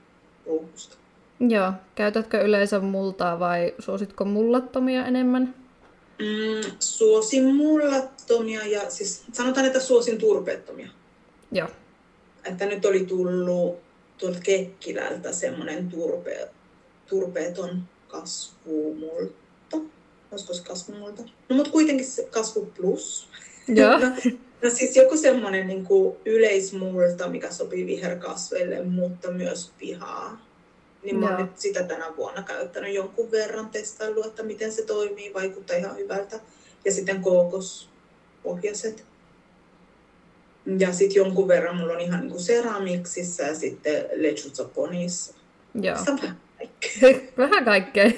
ruukusta. 0.46 0.96
Joo. 1.40 1.72
Käytätkö 1.94 2.40
yleensä 2.40 2.80
multaa 2.80 3.38
vai 3.38 3.74
suositko 3.78 4.24
mullattomia 4.24 5.06
enemmän? 5.06 5.54
Mm, 6.18 6.70
suosin 6.80 7.54
mullattomia 7.54 8.66
ja 8.66 8.90
siis 8.90 9.24
sanotaan, 9.32 9.66
että 9.66 9.80
suosin 9.80 10.18
turpeettomia. 10.18 10.88
Joo. 11.52 11.68
Että 12.44 12.66
nyt 12.66 12.84
oli 12.84 13.06
tullut 13.06 13.78
tuolta 14.18 14.40
Kekkilältä 14.42 15.32
semmoinen 15.32 15.88
turpe, 15.88 16.48
turpeeton 17.06 17.82
kasvumulta 18.08 19.48
olisiko 20.32 20.54
se 20.54 20.62
kasvumulta? 20.62 21.22
No 21.48 21.56
mutta 21.56 21.70
kuitenkin 21.70 22.06
se 22.06 22.28
kasvu 22.30 22.72
plus. 22.76 23.28
Joo. 23.68 23.98
no, 23.98 24.06
no 24.62 24.70
siis 24.70 24.96
joku 24.96 25.16
semmoinen 25.16 25.66
niin 25.66 25.86
yleismulta, 26.24 27.28
mikä 27.28 27.52
sopii 27.52 27.86
viherkasveille, 27.86 28.84
mutta 28.84 29.30
myös 29.30 29.72
pihaa. 29.78 30.47
Niin 31.02 31.20
mä 31.20 31.28
oon 31.28 31.42
nyt 31.42 31.58
sitä 31.58 31.82
tänä 31.82 32.16
vuonna 32.16 32.42
käyttänyt 32.42 32.94
jonkun 32.94 33.30
verran, 33.30 33.68
testaillut, 33.68 34.26
että 34.26 34.42
miten 34.42 34.72
se 34.72 34.82
toimii, 34.82 35.34
vaikuttaa 35.34 35.76
ihan 35.76 35.96
hyvältä. 35.96 36.40
Ja 36.84 36.92
sitten 36.92 37.22
kookospohjaiset. 37.22 39.04
Ja 40.78 40.92
sitten 40.92 41.16
jonkun 41.16 41.48
verran 41.48 41.76
mulla 41.76 41.92
on 41.92 42.00
ihan 42.00 42.28
niin 42.28 42.40
seramiksissa 42.40 43.42
ja 43.42 43.54
sitten 43.54 44.04
lechuzoponissa. 44.14 45.34
Joo. 45.74 45.96
Vähän 46.06 46.38
kaikkea. 46.58 47.20
Vähän 47.38 47.64
kaikkea. 47.64 48.10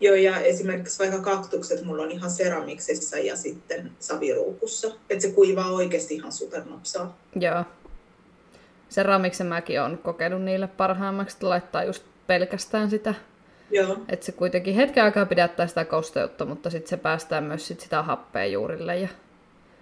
Joo, 0.00 0.14
ja 0.14 0.40
esimerkiksi 0.40 0.98
vaikka 0.98 1.20
kaktukset 1.20 1.84
mulla 1.84 2.02
on 2.02 2.10
ihan 2.10 2.30
seramiksissa 2.30 3.18
ja 3.18 3.36
sitten 3.36 3.92
saviruukussa. 4.00 4.88
Että 5.10 5.22
se 5.22 5.32
kuivaa 5.32 5.72
oikeasti 5.72 6.14
ihan 6.14 6.32
supernopsaa. 6.32 7.18
Joo. 7.36 7.64
Seramiksen 8.92 9.46
mäkin 9.46 9.80
on 9.80 9.98
kokenut 9.98 10.42
niille 10.42 10.66
parhaimmaksi, 10.66 11.36
että 11.36 11.48
laittaa 11.48 11.84
just 11.84 12.02
pelkästään 12.26 12.90
sitä. 12.90 13.14
Joo. 13.70 13.96
Että 14.08 14.26
se 14.26 14.32
kuitenkin 14.32 14.74
hetken 14.74 15.04
aikaa 15.04 15.26
pidättää 15.26 15.66
sitä 15.66 15.84
kosteutta, 15.84 16.44
mutta 16.44 16.70
sitten 16.70 16.88
se 16.88 16.96
päästää 16.96 17.40
myös 17.40 17.68
sit 17.68 17.80
sitä 17.80 18.02
happea 18.02 18.46
juurille. 18.46 18.98
Ja... 18.98 19.08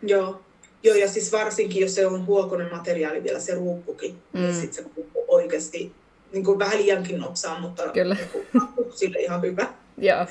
Joo. 0.02 0.40
Joo, 0.82 0.96
ja 0.96 1.08
siis 1.08 1.32
varsinkin, 1.32 1.82
jos 1.82 1.94
se 1.94 2.06
on 2.06 2.26
huokonen 2.26 2.70
materiaali 2.72 3.22
vielä 3.22 3.40
se 3.40 3.54
ruukkukin, 3.54 4.10
niin 4.10 4.22
mm. 4.32 4.40
niin 4.40 4.54
sitten 4.54 4.84
se 4.84 4.90
oikeasti 5.28 5.92
niin 6.32 6.44
kuin 6.44 6.58
vähän 6.58 6.78
liiankin 6.78 7.18
nopsaa, 7.18 7.60
mutta 7.60 7.88
Kyllä. 7.88 8.16
Niin 8.32 8.92
sille 8.94 9.18
ihan 9.18 9.42
hyvä. 9.42 9.68
Joo. 9.98 10.26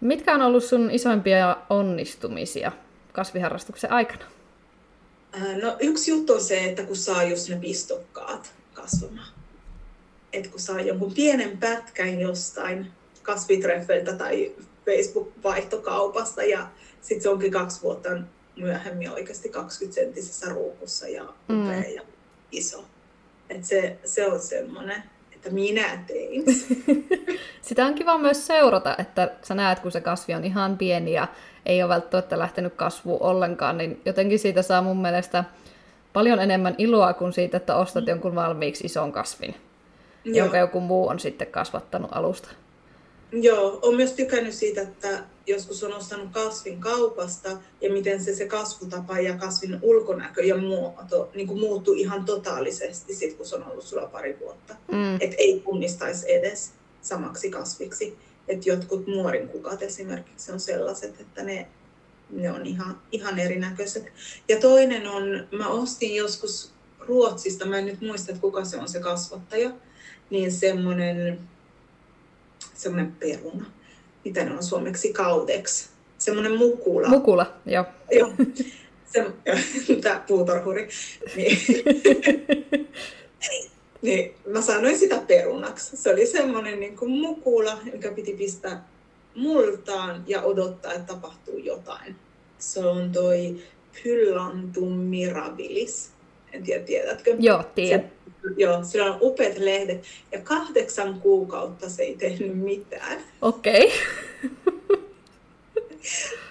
Mitkä 0.00 0.34
on 0.34 0.42
ollut 0.42 0.64
sun 0.64 0.90
isoimpia 0.90 1.56
onnistumisia 1.70 2.72
kasviharrastuksen 3.12 3.92
aikana? 3.92 4.24
No 5.62 5.76
yksi 5.80 6.10
juttu 6.10 6.32
on 6.32 6.44
se, 6.44 6.64
että 6.64 6.82
kun 6.82 6.96
saa 6.96 7.22
just 7.22 7.48
ne 7.48 7.56
pistokkaat 7.56 8.52
kasvamaan. 8.74 9.32
Että 10.32 10.50
kun 10.50 10.60
saa 10.60 10.80
jonkun 10.80 11.14
pienen 11.14 11.58
pätkän 11.58 12.20
jostain 12.20 12.92
kasvitreffeiltä 13.22 14.12
tai 14.12 14.52
Facebook-vaihtokaupasta 14.84 16.42
ja 16.42 16.68
sitten 17.00 17.22
se 17.22 17.28
onkin 17.28 17.52
kaksi 17.52 17.82
vuotta 17.82 18.08
myöhemmin 18.56 19.10
oikeasti 19.10 19.48
20 19.48 20.00
senttisessä 20.00 20.48
ruukussa 20.48 21.08
ja 21.08 21.24
upea 21.24 21.80
mm. 21.80 21.94
ja 21.96 22.02
iso. 22.52 22.84
Et 23.50 23.64
se, 23.64 23.98
se 24.04 24.26
on 24.26 24.40
semmoinen 24.40 25.02
että 25.48 25.54
minä 25.54 26.04
tein. 26.06 26.44
Sitä 27.68 27.86
on 27.86 27.94
kiva 27.94 28.18
myös 28.18 28.46
seurata, 28.46 28.94
että 28.98 29.30
sä 29.42 29.54
näet, 29.54 29.78
kun 29.78 29.92
se 29.92 30.00
kasvi 30.00 30.34
on 30.34 30.44
ihan 30.44 30.78
pieni 30.78 31.12
ja 31.12 31.28
ei 31.66 31.82
ole 31.82 31.88
välttämättä 31.88 32.38
lähtenyt 32.38 32.74
kasvuun 32.74 33.22
ollenkaan, 33.22 33.78
niin 33.78 34.00
jotenkin 34.04 34.38
siitä 34.38 34.62
saa 34.62 34.82
mun 34.82 35.02
mielestä 35.02 35.44
paljon 36.12 36.40
enemmän 36.40 36.74
iloa 36.78 37.12
kuin 37.12 37.32
siitä, 37.32 37.56
että 37.56 37.76
ostat 37.76 38.04
mm. 38.04 38.08
jonkun 38.08 38.34
valmiiksi 38.34 38.86
ison 38.86 39.12
kasvin, 39.12 39.54
Joo. 40.24 40.36
jonka 40.36 40.58
joku 40.58 40.80
muu 40.80 41.08
on 41.08 41.20
sitten 41.20 41.46
kasvattanut 41.46 42.10
alusta. 42.12 42.48
Joo, 43.32 43.78
olen 43.82 43.96
myös 43.96 44.12
tykännyt 44.12 44.54
siitä, 44.54 44.82
että 44.82 45.18
joskus 45.48 45.84
on 45.84 45.94
ostanut 45.94 46.28
kasvin 46.30 46.80
kaupasta 46.80 47.48
ja 47.80 47.92
miten 47.92 48.24
se, 48.24 48.34
se 48.34 48.46
kasvutapa 48.46 49.20
ja 49.20 49.36
kasvin 49.36 49.78
ulkonäkö 49.82 50.42
ja 50.42 50.56
muoto 50.56 51.30
niin 51.34 51.46
kuin 51.46 51.60
muuttuu 51.60 51.94
ihan 51.94 52.24
totaalisesti 52.24 53.14
sit, 53.14 53.34
kun 53.34 53.46
se 53.46 53.56
on 53.56 53.70
ollut 53.70 53.84
sulla 53.84 54.06
pari 54.06 54.38
vuotta. 54.40 54.76
Mm. 54.92 55.14
Että 55.20 55.36
ei 55.38 55.62
tunnistaisi 55.64 56.32
edes 56.32 56.72
samaksi 57.02 57.50
kasviksi. 57.50 58.18
Että 58.48 58.68
jotkut 58.68 59.06
muorinkukat 59.06 59.82
esimerkiksi 59.82 60.52
on 60.52 60.60
sellaiset, 60.60 61.20
että 61.20 61.42
ne, 61.42 61.68
ne 62.30 62.52
on 62.52 62.66
ihan, 62.66 63.02
ihan 63.12 63.38
erinäköiset. 63.38 64.12
Ja 64.48 64.60
toinen 64.60 65.06
on, 65.06 65.48
mä 65.52 65.68
ostin 65.68 66.14
joskus 66.14 66.72
Ruotsista, 66.98 67.66
mä 67.66 67.78
en 67.78 67.86
nyt 67.86 68.00
muista, 68.00 68.32
että 68.32 68.40
kuka 68.40 68.64
se 68.64 68.76
on 68.76 68.88
se 68.88 69.00
kasvattaja, 69.00 69.70
niin 70.30 70.52
semmoinen 70.52 71.38
semmoinen 72.78 73.12
peruna. 73.12 73.64
Mitä 74.24 74.44
ne 74.44 74.54
on 74.54 74.62
suomeksi 74.62 75.12
kaudeksi? 75.12 75.88
Semmoinen 76.18 76.56
mukula. 76.56 77.08
Mukula, 77.08 77.54
joo. 77.66 77.84
joo. 78.10 78.32
Se, 79.12 79.26
tämä 80.02 80.24
puutorhuri. 80.26 80.88
Niin. 81.36 81.58
niin, 84.02 84.34
mä 84.46 84.62
sanoin 84.62 84.98
sitä 84.98 85.22
perunaksi. 85.26 85.96
Se 85.96 86.10
oli 86.10 86.26
semmoinen 86.26 86.80
niin 86.80 86.96
kuin 86.96 87.10
mukula, 87.10 87.78
joka 87.92 88.14
piti 88.14 88.32
pistää 88.32 88.88
multaan 89.34 90.24
ja 90.26 90.42
odottaa, 90.42 90.92
että 90.92 91.14
tapahtuu 91.14 91.58
jotain. 91.58 92.16
Se 92.58 92.80
on 92.80 93.12
toi 93.12 93.56
Pyllantum 94.02 94.92
mirabilis. 94.92 96.10
En 96.52 96.62
tiedä, 96.62 96.84
tiedätkö? 96.84 97.36
Joo, 97.38 97.62
tiedän. 97.74 98.10
Joo, 98.56 98.84
sillä 98.84 99.12
on 99.12 99.18
upeat 99.20 99.58
lehdet 99.58 100.04
ja 100.32 100.40
kahdeksan 100.40 101.20
kuukautta 101.20 101.88
se 101.88 102.02
ei 102.02 102.16
tehnyt 102.16 102.58
mitään. 102.58 103.18
Okei. 103.42 103.92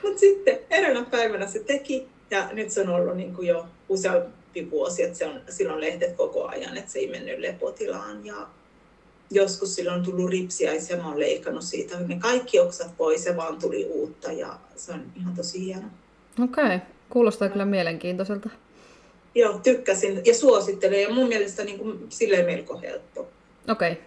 Okay. 0.03 0.09
Mutta 0.09 0.19
Mutta 0.19 0.19
sitten 0.19 0.59
eräänä 0.69 1.05
päivänä 1.11 1.47
se 1.47 1.59
teki 1.59 2.07
ja 2.31 2.49
nyt 2.53 2.71
se 2.71 2.81
on 2.81 2.89
ollut 2.89 3.17
niin 3.17 3.35
kuin 3.35 3.47
jo 3.47 3.65
useampi 3.89 4.71
vuosi, 4.71 5.03
että 5.03 5.17
se 5.17 5.25
on 5.25 5.41
silloin 5.49 5.81
lehdet 5.81 6.15
koko 6.15 6.47
ajan, 6.47 6.77
että 6.77 6.91
se 6.91 6.99
ei 6.99 7.09
mennyt 7.09 7.39
lepotilaan. 7.39 8.25
Ja 8.25 8.47
joskus 9.31 9.75
silloin 9.75 9.97
on 9.97 10.05
tullut 10.05 10.29
ripsiäisiä, 10.29 10.97
mä 10.97 11.07
oon 11.07 11.19
leikannut 11.19 11.63
siitä 11.63 11.99
ne 11.99 12.19
kaikki 12.19 12.59
oksat 12.59 12.97
pois 12.97 13.25
ja 13.25 13.37
vaan 13.37 13.59
tuli 13.59 13.85
uutta 13.85 14.31
ja 14.31 14.59
se 14.75 14.91
on 14.91 15.03
ihan 15.19 15.35
tosi 15.35 15.65
hieno. 15.65 15.87
Okei, 16.43 16.65
okay. 16.65 16.79
kuulostaa 17.09 17.49
kyllä 17.49 17.65
mielenkiintoiselta. 17.65 18.49
Joo, 19.37 19.59
tykkäsin 19.63 20.21
ja 20.25 20.33
suosittelen 20.33 21.01
ja 21.01 21.13
mun 21.13 21.27
mielestä 21.27 21.63
niin 21.63 21.79
kuin, 21.79 22.05
silleen 22.09 22.45
melko 22.45 22.81
helppo. 22.81 23.27
Okei. 23.67 23.91
Okay. 23.91 24.03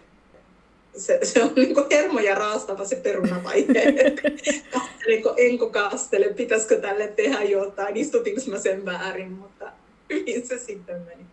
Se, 0.97 1.19
se 1.23 1.43
on 1.43 1.51
niin 1.55 1.73
kuin 1.73 1.85
hermoja 1.91 2.35
raastava 2.35 2.85
se 2.85 2.95
perunavaihe. 2.95 3.93
Kastelenko, 4.73 5.33
enko 5.37 5.69
kastele, 5.69 6.33
pitäisikö 6.33 6.81
tälle 6.81 7.07
tehdä 7.07 7.43
jotain, 7.43 7.97
istutinko 7.97 8.41
mä 8.49 8.57
sen 8.59 8.85
väärin, 8.85 9.31
mutta 9.31 9.71
hyvin 10.09 10.47
se 10.47 10.59
sitten 10.59 11.01
meni. 11.01 11.25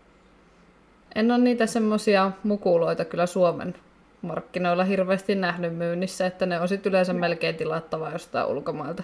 En 1.14 1.30
ole 1.30 1.38
niitä 1.38 1.66
semmoisia 1.66 2.32
mukuloita 2.42 3.04
kyllä 3.04 3.26
Suomen 3.26 3.74
markkinoilla 4.22 4.84
hirveästi 4.84 5.34
nähnyt 5.34 5.76
myynnissä, 5.76 6.26
että 6.26 6.46
ne 6.46 6.60
on 6.60 6.68
sitten 6.68 6.90
yleensä 6.90 7.12
melkein 7.12 7.56
tilattava 7.56 8.10
jostain 8.10 8.46
ulkomailta. 8.46 9.02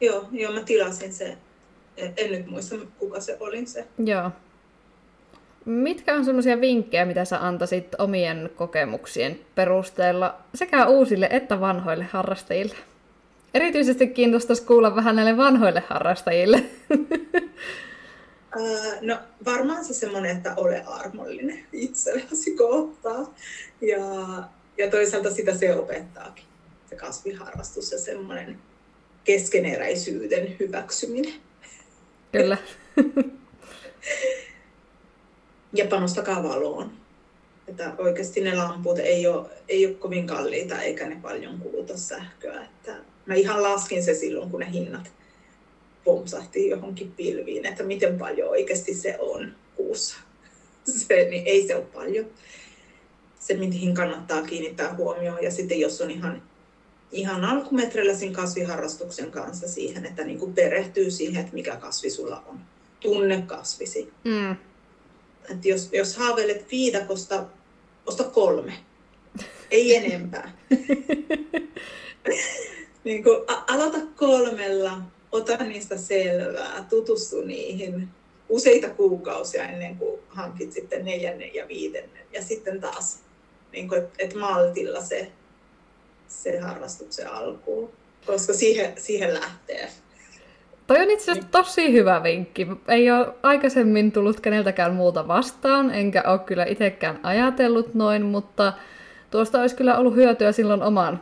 Joo, 0.00 0.28
joo, 0.32 0.52
mä 0.52 0.60
tilasin 0.60 1.12
se. 1.12 1.36
En 2.16 2.32
nyt 2.32 2.46
muista, 2.46 2.76
kuka 2.98 3.20
se 3.20 3.36
oli 3.40 3.66
se. 3.66 3.86
Joo. 4.04 4.30
Mitkä 5.64 6.14
on 6.14 6.24
semmoisia 6.24 6.60
vinkkejä, 6.60 7.04
mitä 7.04 7.24
sä 7.24 7.46
antaisit 7.46 7.94
omien 7.98 8.50
kokemuksien 8.56 9.40
perusteella 9.54 10.38
sekä 10.54 10.86
uusille 10.86 11.28
että 11.30 11.60
vanhoille 11.60 12.04
harrastajille? 12.04 12.74
Erityisesti 13.54 14.06
kiinnostaisi 14.06 14.62
kuulla 14.62 14.96
vähän 14.96 15.16
näille 15.16 15.36
vanhoille 15.36 15.82
harrastajille. 15.88 16.62
no 19.00 19.18
varmaan 19.44 19.84
se 19.84 19.94
semmoinen, 19.94 20.36
että 20.36 20.54
ole 20.56 20.82
armollinen 20.86 21.64
itsellesi 21.72 22.56
kohtaa. 22.56 23.34
Ja, 23.80 23.98
ja 24.78 24.90
toisaalta 24.90 25.30
sitä 25.30 25.54
se 25.54 25.74
opettaakin, 25.74 26.44
se 26.90 26.96
kasviharrastus 26.96 27.92
ja 27.92 27.98
semmoinen 27.98 28.58
keskeneräisyyden 29.24 30.56
hyväksyminen. 30.60 31.34
Kyllä. 32.32 32.58
ja 35.78 35.86
panostakaa 35.90 36.42
valoon. 36.42 36.92
Että 37.68 37.94
oikeasti 37.98 38.40
ne 38.40 38.54
lamput 38.54 38.98
ei 38.98 39.26
ole, 39.26 39.46
ei 39.68 39.86
ole 39.86 39.94
kovin 39.94 40.26
kalliita 40.26 40.82
eikä 40.82 41.08
ne 41.08 41.18
paljon 41.22 41.58
kuluta 41.58 41.96
sähköä. 41.96 42.64
Että 42.64 42.96
mä 43.26 43.34
ihan 43.34 43.62
laskin 43.62 44.04
se 44.04 44.14
silloin, 44.14 44.50
kun 44.50 44.60
ne 44.60 44.72
hinnat 44.72 45.12
pompsahti 46.04 46.68
johonkin 46.68 47.12
pilviin, 47.12 47.66
että 47.66 47.82
miten 47.82 48.18
paljon 48.18 48.50
oikeasti 48.50 48.94
se 48.94 49.16
on 49.18 49.54
kuussa. 49.76 50.16
Se, 50.98 51.28
niin 51.30 51.42
ei 51.46 51.66
se 51.66 51.76
ole 51.76 51.84
paljon. 51.84 52.26
Se, 53.38 53.54
mihin 53.54 53.94
kannattaa 53.94 54.42
kiinnittää 54.42 54.94
huomioon. 54.94 55.42
Ja 55.42 55.50
sitten 55.50 55.80
jos 55.80 56.00
on 56.00 56.10
ihan, 56.10 56.42
ihan 57.12 57.44
alkumetreillä 57.44 58.14
sen 58.14 58.32
kasviharrastuksen 58.32 59.30
kanssa 59.30 59.68
siihen, 59.68 60.06
että 60.06 60.24
niin 60.24 60.38
kuin 60.38 60.54
perehtyy 60.54 61.10
siihen, 61.10 61.40
että 61.40 61.54
mikä 61.54 61.76
kasvi 61.76 62.10
sulla 62.10 62.42
on. 62.46 62.58
Tunne 63.00 63.42
kasvisi. 63.46 64.12
Mm. 64.24 64.56
Että 65.50 65.68
jos, 65.68 65.88
jos 65.92 66.16
haaveilet 66.16 66.70
viidakosta, 66.70 67.44
osta 68.06 68.24
kolme. 68.24 68.72
Ei 69.70 69.96
enempää. 69.96 70.52
niin 73.04 73.22
kuin, 73.22 73.36
a- 73.46 73.64
aloita 73.68 73.98
kolmella 74.16 75.02
ota 75.32 75.56
niistä 75.56 75.96
selvää, 75.96 76.86
tutustu 76.90 77.40
niihin 77.40 78.08
useita 78.48 78.90
kuukausia 78.90 79.68
ennen 79.68 79.96
kuin 79.96 80.20
hankit 80.28 80.72
sitten 80.72 81.04
neljännen 81.04 81.54
ja 81.54 81.68
viidennen. 81.68 82.26
Ja 82.32 82.42
sitten 82.42 82.80
taas, 82.80 83.18
niin 83.72 83.88
kuin, 83.88 84.00
että 84.00 84.14
et 84.18 84.34
maltilla 84.34 85.02
se, 85.02 85.32
se 86.28 86.58
harrastuksen 86.58 87.32
alkuun, 87.32 87.90
koska 88.26 88.52
siihen, 88.52 88.92
siihen 88.96 89.34
lähtee. 89.34 89.88
Toi 90.86 91.02
on 91.02 91.10
itse 91.10 91.32
asiassa 91.32 91.50
tosi 91.50 91.92
hyvä 91.92 92.22
vinkki. 92.22 92.66
Ei 92.88 93.10
ole 93.10 93.26
aikaisemmin 93.42 94.12
tullut 94.12 94.40
keneltäkään 94.40 94.94
muuta 94.94 95.28
vastaan, 95.28 95.94
enkä 95.94 96.22
ole 96.26 96.38
kyllä 96.38 96.64
itsekään 96.64 97.20
ajatellut 97.22 97.94
noin, 97.94 98.22
mutta 98.22 98.72
tuosta 99.30 99.60
olisi 99.60 99.76
kyllä 99.76 99.98
ollut 99.98 100.14
hyötyä 100.14 100.52
silloin 100.52 100.82
oman 100.82 101.20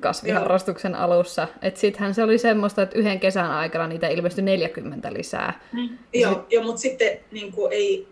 kasviharrastuksen 0.00 0.92
Joo. 0.92 1.00
alussa. 1.00 1.48
Että 1.62 1.80
sittenhän 1.80 2.14
se 2.14 2.22
oli 2.22 2.38
semmoista, 2.38 2.82
että 2.82 2.98
yhden 2.98 3.20
kesän 3.20 3.50
aikana 3.50 3.86
niitä 3.86 4.08
ilmestyi 4.08 4.44
40 4.44 5.12
lisää. 5.12 5.60
Mm. 5.72 5.88
Joo, 6.14 6.34
sit... 6.34 6.52
jo, 6.52 6.62
mutta 6.62 6.80
sitten 6.80 7.18
niin 7.30 7.52
kuin 7.52 7.72
ei, 7.72 8.08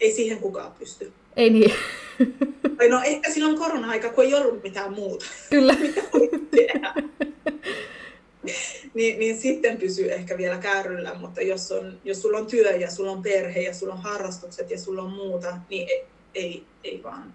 ei 0.00 0.12
siihen 0.12 0.38
kukaan 0.38 0.72
pysty. 0.78 1.12
Ei 1.38 1.50
niin. 1.50 1.74
Tai 2.78 2.88
no 2.88 3.00
ehkä 3.04 3.32
silloin 3.32 3.58
korona-aika, 3.58 4.08
kun 4.08 4.24
ei 4.24 4.34
ollut 4.34 4.62
mitään 4.62 4.92
muuta. 4.92 5.26
Kyllä. 5.50 5.76
mitä 6.42 6.94
niin, 8.94 9.18
niin 9.18 9.40
sitten 9.40 9.76
pysyy 9.76 10.12
ehkä 10.12 10.38
vielä 10.38 10.58
kärryllä, 10.58 11.14
mutta 11.14 11.40
jos, 11.40 11.72
on, 11.72 11.98
jos 12.04 12.22
sulla 12.22 12.38
on 12.38 12.46
työ 12.46 12.70
ja 12.70 12.90
sulla 12.90 13.10
on 13.10 13.22
perhe 13.22 13.60
ja 13.60 13.74
sulla 13.74 13.94
on 13.94 14.02
harrastukset 14.02 14.70
ja 14.70 14.78
sulla 14.78 15.02
on 15.02 15.12
muuta, 15.12 15.56
niin 15.70 15.88
ei, 15.88 16.04
ei, 16.34 16.64
ei 16.84 17.02
vaan 17.02 17.34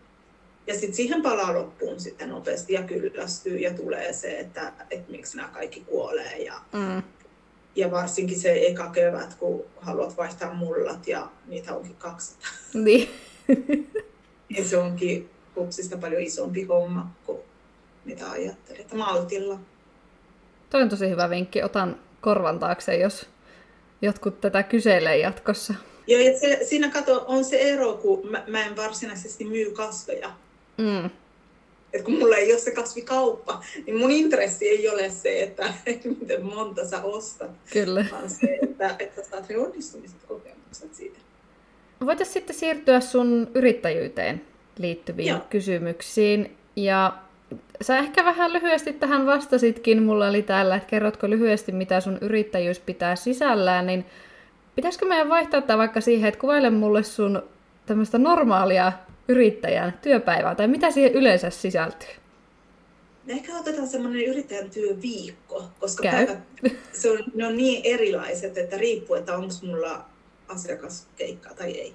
ja 0.67 0.73
sitten 0.73 0.93
siihen 0.93 1.21
palaa 1.21 1.53
loppuun 1.53 1.99
sitten 1.99 2.29
nopeasti 2.29 2.73
ja 2.73 2.83
kyllästyy 2.83 3.57
ja 3.57 3.73
tulee 3.73 4.13
se, 4.13 4.39
että, 4.39 4.73
että 4.89 5.11
miksi 5.11 5.37
nämä 5.37 5.49
kaikki 5.49 5.79
kuolee. 5.79 6.37
Ja, 6.37 6.53
mm. 6.73 7.03
ja 7.75 7.91
varsinkin 7.91 8.39
se 8.39 8.67
eka 8.67 8.89
kevät, 8.89 9.33
kun 9.33 9.65
haluat 9.77 10.17
vaihtaa 10.17 10.53
mullat 10.53 11.07
ja 11.07 11.29
niitä 11.47 11.75
onkin 11.75 11.95
200. 11.95 12.49
Niin. 12.73 13.09
Niin 14.49 14.65
se 14.65 14.77
onkin 14.77 15.29
kupsista 15.56 15.97
paljon 15.97 16.21
isompi 16.21 16.63
homma 16.63 17.12
kuin 17.25 17.39
mitä 18.06 18.32
ajattelin. 18.32 18.82
Että 18.82 18.95
maltilla. 18.95 19.60
Toi 20.69 20.82
on 20.82 20.89
tosi 20.89 21.10
hyvä 21.10 21.29
vinkki. 21.29 21.63
Otan 21.63 21.99
korvan 22.21 22.60
taakse, 22.60 22.97
jos 22.97 23.29
jotkut 24.01 24.41
tätä 24.41 24.63
kyselee 24.63 25.17
jatkossa. 25.17 25.73
Joo, 26.08 26.21
ja 26.21 26.39
se, 26.39 26.60
siinä 26.63 26.89
kato, 26.89 27.25
on 27.27 27.45
se 27.45 27.60
ero, 27.60 27.93
kun 27.93 28.32
mä, 28.32 28.43
mä 28.47 28.65
en 28.65 28.75
varsinaisesti 28.75 29.45
myy 29.45 29.71
kasveja. 29.71 30.32
Mm. 30.77 31.10
Et 31.93 32.01
kun 32.01 32.13
mulla 32.13 32.36
ei 32.36 32.51
ole 32.51 32.60
se 32.60 32.71
kasvikauppa, 32.71 33.63
niin 33.86 33.97
mun 33.97 34.12
intressi 34.12 34.69
ei 34.69 34.89
ole 34.89 35.10
se, 35.10 35.43
että, 35.43 35.73
että 35.86 36.10
miten 36.10 36.45
monta 36.45 36.88
sä 36.88 37.03
ostat, 37.03 37.51
Kyllä. 37.73 38.06
vaan 38.12 38.29
se, 38.29 38.60
että, 38.62 38.95
että 38.99 39.23
saat 39.23 39.49
ne 39.49 39.58
onnistumiset 39.58 40.23
kokemukset 40.27 40.95
siitä. 40.95 41.19
Voitaisiin 42.06 42.34
sitten 42.34 42.56
siirtyä 42.56 42.99
sun 42.99 43.51
yrittäjyyteen 43.56 44.41
liittyviin 44.77 45.27
Joo. 45.27 45.39
kysymyksiin. 45.49 46.58
Ja 46.75 47.13
sä 47.82 47.97
ehkä 47.97 48.25
vähän 48.25 48.53
lyhyesti 48.53 48.93
tähän 48.93 49.25
vastasitkin. 49.25 50.03
Mulla 50.03 50.27
oli 50.27 50.41
täällä, 50.41 50.75
että 50.75 50.89
kerrotko 50.89 51.29
lyhyesti, 51.29 51.71
mitä 51.71 51.99
sun 51.99 52.17
yrittäjyys 52.21 52.79
pitää 52.79 53.15
sisällään, 53.15 53.86
niin 53.86 54.06
pitäisikö 54.75 55.06
meidän 55.06 55.29
vaihtaa 55.29 55.62
tämä 55.62 55.77
vaikka 55.77 56.01
siihen, 56.01 56.27
että 56.27 56.39
kuvaile 56.39 56.69
mulle 56.69 57.03
sun 57.03 57.43
tämmöistä 57.86 58.17
normaalia 58.17 58.91
yrittäjän 59.27 59.93
työpäivää, 60.01 60.56
tai 60.56 60.67
mitä 60.67 60.91
siihen 60.91 61.13
yleensä 61.13 61.49
sisältyy? 61.49 62.10
Ehkä 63.27 63.58
otetaan 63.58 63.88
semmoinen 63.88 64.25
yrittäjän 64.25 64.69
työviikko, 64.69 65.63
koska 65.79 66.10
päivät, 66.12 66.38
se 66.91 67.12
on, 67.12 67.19
ne 67.36 67.47
on 67.47 67.58
niin 67.58 67.82
erilaiset, 67.84 68.58
että 68.58 68.77
riippuu, 68.77 69.15
että 69.15 69.38
onko 69.38 69.53
mulla 69.63 70.06
asiakaskeikkaa 70.53 71.53
tai 71.53 71.71
ei. 71.71 71.93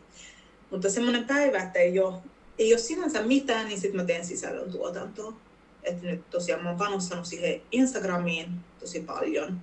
Mutta 0.71 0.90
semmoinen 0.90 1.25
päivä, 1.25 1.62
että 1.62 1.79
ei 1.79 2.01
ole, 2.01 2.14
ei 2.59 2.73
ole 2.73 2.79
sinänsä 2.79 3.23
mitään, 3.23 3.68
niin 3.68 3.81
sitten 3.81 4.01
mä 4.01 4.07
teen 4.07 4.25
sisällön 4.25 4.73
tuotantoa. 4.73 5.33
Että 5.83 6.07
nyt 6.07 6.31
tosiaan 6.31 6.62
mä 6.62 6.68
oon 6.68 6.79
panostanut 6.79 7.27
siihen 7.27 7.62
Instagramiin 7.73 8.49
tosi 8.81 9.01
paljon, 9.01 9.61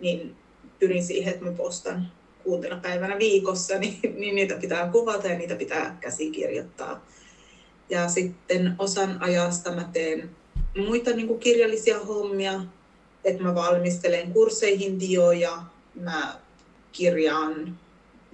niin 0.00 0.36
pyrin 0.78 1.04
siihen, 1.04 1.34
että 1.34 1.44
mä 1.44 1.52
postan 1.52 2.12
kuutena 2.44 2.76
päivänä 2.82 3.18
viikossa, 3.18 3.78
niin, 3.78 4.00
niin 4.02 4.34
niitä 4.34 4.54
pitää 4.54 4.88
kuvata 4.88 5.28
ja 5.28 5.38
niitä 5.38 5.56
pitää 5.56 5.96
käsikirjoittaa. 6.00 7.06
Ja 7.90 8.08
sitten 8.08 8.74
osan 8.78 9.22
ajasta 9.22 9.72
mä 9.72 9.88
teen 9.92 10.30
muita 10.76 11.10
niin 11.10 11.28
kuin 11.28 11.40
kirjallisia 11.40 11.98
hommia, 11.98 12.60
että 13.24 13.42
mä 13.42 13.54
valmistelen 13.54 14.32
kursseihin 14.32 15.00
dioja, 15.00 15.62
mä 15.94 16.40
kirjaan 16.92 17.78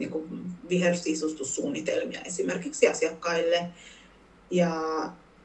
niin 0.02 0.10
kuin 0.10 0.44
vihersisustussuunnitelmia 0.68 2.20
esimerkiksi 2.20 2.88
asiakkaille 2.88 3.66
ja, 4.50 4.74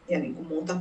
ja 0.10 0.20
niin 0.20 0.36
kuin 0.36 0.48
muuta, 0.48 0.76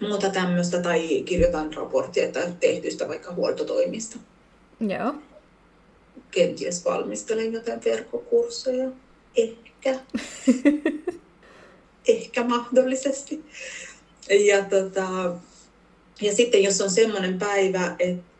muuta 0.00 0.30
tämmöistä, 0.30 0.82
tai 0.82 1.22
kirjoitan 1.22 1.74
raporttia 1.74 2.32
tai 2.32 2.52
tehtyistä 2.60 3.08
vaikka 3.08 3.34
huoltotoimista. 3.34 4.18
Joo 4.80 5.14
kenties 6.30 6.84
valmistelen 6.84 7.52
jotain 7.52 7.84
verkkokursseja. 7.84 8.90
Ehkä. 9.36 10.00
Ehkä 12.08 12.44
mahdollisesti. 12.44 13.44
Ja, 14.46 14.64
tota, 14.64 15.36
ja 16.20 16.34
sitten 16.34 16.62
jos 16.62 16.80
on 16.80 16.90
semmoinen 16.90 17.38
päivä, 17.38 17.96
että 17.98 18.30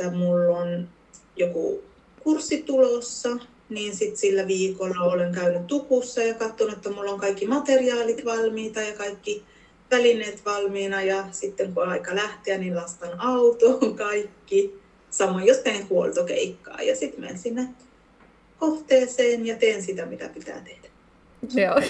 että 0.00 0.16
mulla 0.16 0.58
on 0.58 0.88
joku 1.36 1.82
kurssi 2.22 2.62
tulossa, 2.62 3.28
niin 3.68 3.96
sitten 3.96 4.16
sillä 4.16 4.46
viikolla 4.46 5.00
olen 5.00 5.32
käynyt 5.32 5.66
tukussa 5.66 6.22
ja 6.22 6.34
katsonut, 6.34 6.76
että 6.76 6.90
mulla 6.90 7.10
on 7.10 7.20
kaikki 7.20 7.46
materiaalit 7.46 8.24
valmiita 8.24 8.80
ja 8.80 8.92
kaikki 8.92 9.44
välineet 9.90 10.44
valmiina 10.44 11.02
ja 11.02 11.24
sitten 11.30 11.74
kun 11.74 11.82
on 11.82 11.88
aika 11.88 12.14
lähteä, 12.14 12.58
niin 12.58 12.76
lastan 12.76 13.20
autoon 13.20 13.96
kaikki. 13.96 14.78
Samoin 15.10 15.46
jos 15.46 15.58
teen 15.58 15.88
huoltokeikkaa 15.88 16.82
ja 16.82 16.96
sitten 16.96 17.20
menen 17.20 17.38
sinne 17.38 17.68
kohteeseen 18.58 19.46
ja 19.46 19.56
teen 19.56 19.82
sitä, 19.82 20.06
mitä 20.06 20.28
pitää 20.28 20.60
tehdä. 20.60 20.88
Joo. 21.54 21.80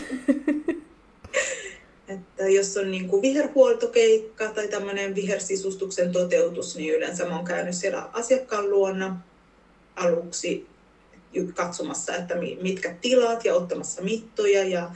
Että 2.08 2.48
jos 2.48 2.76
on 2.76 2.90
niin 2.90 3.08
kuin 3.08 3.22
viherhuoltokeikka 3.22 4.48
tai 4.48 4.68
tämmöinen 4.68 5.14
vihersisustuksen 5.14 6.12
toteutus, 6.12 6.76
niin 6.76 6.94
yleensä 6.94 7.24
mä 7.24 7.36
oon 7.36 7.44
käynyt 7.44 7.74
siellä 7.74 8.08
asiakkaan 8.12 8.70
luona 8.70 9.20
aluksi 9.96 10.66
katsomassa, 11.54 12.14
että 12.14 12.34
mitkä 12.62 12.94
tilat 13.00 13.44
ja 13.44 13.54
ottamassa 13.54 14.02
mittoja 14.02 14.64
ja 14.64 14.90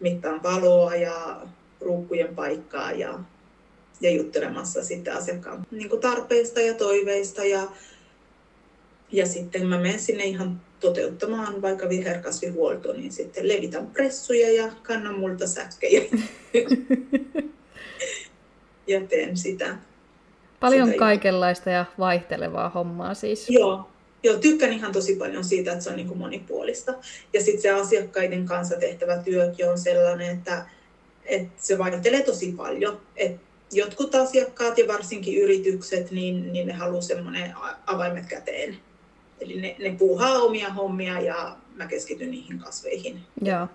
mittaan 0.00 0.42
valoa 0.42 0.94
ja 0.94 1.40
ruukkujen 1.80 2.34
paikkaa 2.34 2.92
ja, 2.92 3.18
ja 4.00 4.10
juttelemassa 4.10 4.84
sitten 4.84 5.16
asiakkaan 5.16 5.66
niin 5.70 6.00
tarpeista 6.00 6.60
ja 6.60 6.74
toiveista 6.74 7.44
ja, 7.44 7.68
ja 9.12 9.26
sitten 9.26 9.66
mä 9.66 9.78
menen 9.78 10.00
sinne 10.00 10.24
ihan 10.24 10.60
toteuttamaan 10.80 11.62
vaikka 11.62 11.88
viherkasvihuolto, 11.88 12.92
niin 12.92 13.12
sitten 13.12 13.48
levitän 13.48 13.86
pressuja 13.86 14.52
ja 14.52 14.72
kannan 14.82 15.18
multa 15.18 15.46
säkkejä. 15.46 16.02
ja 18.86 19.00
teen 19.08 19.36
sitä. 19.36 19.76
Paljon 20.60 20.86
sitä 20.86 20.98
kaikenlaista 20.98 21.70
ja 21.70 21.84
vaihtelevaa 21.98 22.68
hommaa 22.68 23.14
siis. 23.14 23.50
Joo, 23.50 23.88
Joo, 24.22 24.36
tykkään 24.36 24.72
ihan 24.72 24.92
tosi 24.92 25.16
paljon 25.16 25.44
siitä, 25.44 25.72
että 25.72 25.84
se 25.84 25.90
on 25.90 25.96
niin 25.96 26.08
kuin 26.08 26.18
monipuolista. 26.18 26.94
Ja 27.32 27.40
sitten 27.40 27.62
se 27.62 27.70
asiakkaiden 27.70 28.46
kanssa 28.46 28.76
tehtävä 28.76 29.16
työkin 29.16 29.70
on 29.70 29.78
sellainen, 29.78 30.36
että, 30.36 30.66
että 31.24 31.52
se 31.56 31.78
vaihtelee 31.78 32.22
tosi 32.22 32.52
paljon. 32.52 33.00
Et 33.16 33.40
jotkut 33.72 34.14
asiakkaat 34.14 34.78
ja 34.78 34.88
varsinkin 34.88 35.42
yritykset, 35.42 36.10
niin, 36.10 36.52
niin 36.52 36.66
ne 36.66 36.72
haluaa 36.72 37.02
semmoinen 37.02 37.54
avaimet 37.86 38.26
käteen. 38.26 38.78
Eli 39.40 39.60
ne, 39.60 39.76
ne 39.78 39.96
puuhaa 39.98 40.38
omia 40.38 40.70
hommia 40.70 41.20
ja 41.20 41.56
mä 41.74 41.86
keskityn 41.86 42.30
niihin 42.30 42.58
kasveihin. 42.58 43.20
Joo. 43.42 43.68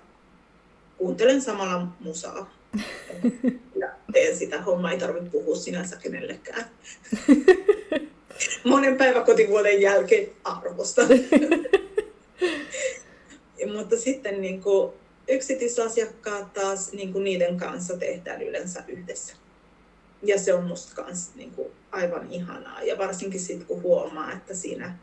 Kuuntelen 0.97 1.41
samalla 1.41 1.87
musaa. 1.99 2.55
ja 3.81 3.89
teen 4.13 4.37
sitä 4.37 4.61
hommaa, 4.61 4.91
ei 4.91 4.99
tarvitse 4.99 5.29
puhua 5.29 5.55
sinänsä 5.55 5.95
kenellekään. 5.95 6.65
Monen 8.63 8.97
päiväkotivuoden 8.97 9.81
jälkeen 9.81 10.29
arvosta. 10.43 11.01
Mutta 13.75 13.97
sitten 13.97 14.41
niin 14.41 14.61
kuin, 14.61 14.93
yksityisasiakkaat 15.27 16.53
taas 16.53 16.91
niin 16.91 17.13
kuin 17.13 17.23
niiden 17.23 17.57
kanssa 17.57 17.97
tehdään 17.97 18.41
yleensä 18.41 18.83
yhdessä. 18.87 19.35
Ja 20.23 20.39
se 20.39 20.53
on 20.53 20.63
musta 20.63 21.03
kans 21.03 21.35
niin 21.35 21.51
kuin, 21.51 21.67
aivan 21.91 22.31
ihanaa. 22.31 22.83
Ja 22.83 22.97
varsinkin 22.97 23.39
sitten 23.39 23.67
kun 23.67 23.81
huomaa, 23.81 24.31
että 24.31 24.53
siinä 24.53 24.95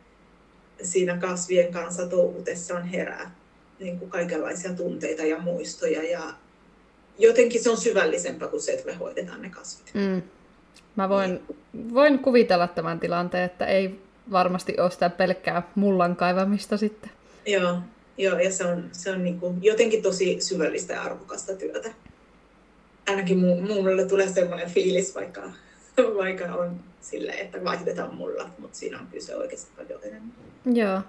siinä 0.83 1.17
kasvien 1.17 1.73
kanssa 1.73 2.07
touhutessaan 2.07 2.85
herää 2.85 3.35
niin 3.79 3.99
kuin 3.99 4.11
kaikenlaisia 4.11 4.73
tunteita 4.73 5.23
ja 5.23 5.39
muistoja 5.39 6.03
ja 6.03 6.35
jotenkin 7.19 7.63
se 7.63 7.71
on 7.71 7.77
syvällisempää 7.77 8.49
kuin 8.49 8.63
se, 8.63 8.73
että 8.73 8.87
me 8.87 8.95
hoidetaan 8.95 9.43
ne 9.43 9.51
kasvit. 9.51 9.95
Mm. 9.95 10.23
Mä 10.97 11.09
voin, 11.09 11.31
niin. 11.73 11.95
voin 11.95 12.19
kuvitella 12.19 12.69
tämän 12.69 13.01
tilanteen, 13.01 13.45
että 13.45 13.67
ei 13.67 14.01
varmasti 14.33 14.81
ole 14.81 14.91
sitä 14.91 15.11
pelkkää 15.11 15.63
mullan 15.75 16.17
kaivamista 16.17 16.77
sitten. 16.77 17.11
Joo, 17.47 17.79
joo 18.19 18.39
ja 18.39 18.53
se 18.53 18.65
on, 18.67 18.89
se 18.93 19.11
on 19.11 19.25
niin 19.25 19.41
kuin 19.41 19.59
jotenkin 19.63 20.03
tosi 20.03 20.41
syvällistä 20.41 20.95
ja 20.95 21.03
arvokasta 21.03 21.53
työtä. 21.53 21.91
Ainakin 23.09 23.39
mulle 23.39 24.05
tulee 24.05 24.29
sellainen 24.29 24.71
fiilis, 24.71 25.15
vaikka, 25.15 25.43
vaikka 26.19 26.45
on 26.45 26.81
sille, 27.01 27.33
että 27.33 27.65
vaihdetaan 27.65 28.15
mulla, 28.15 28.51
mutta 28.59 28.79
siinä 28.79 28.99
on 28.99 29.07
kyse 29.07 29.37
oikeasti 29.37 29.71
paljon 29.77 30.01
enemmän. 30.03 30.33
Joo. 30.73 31.01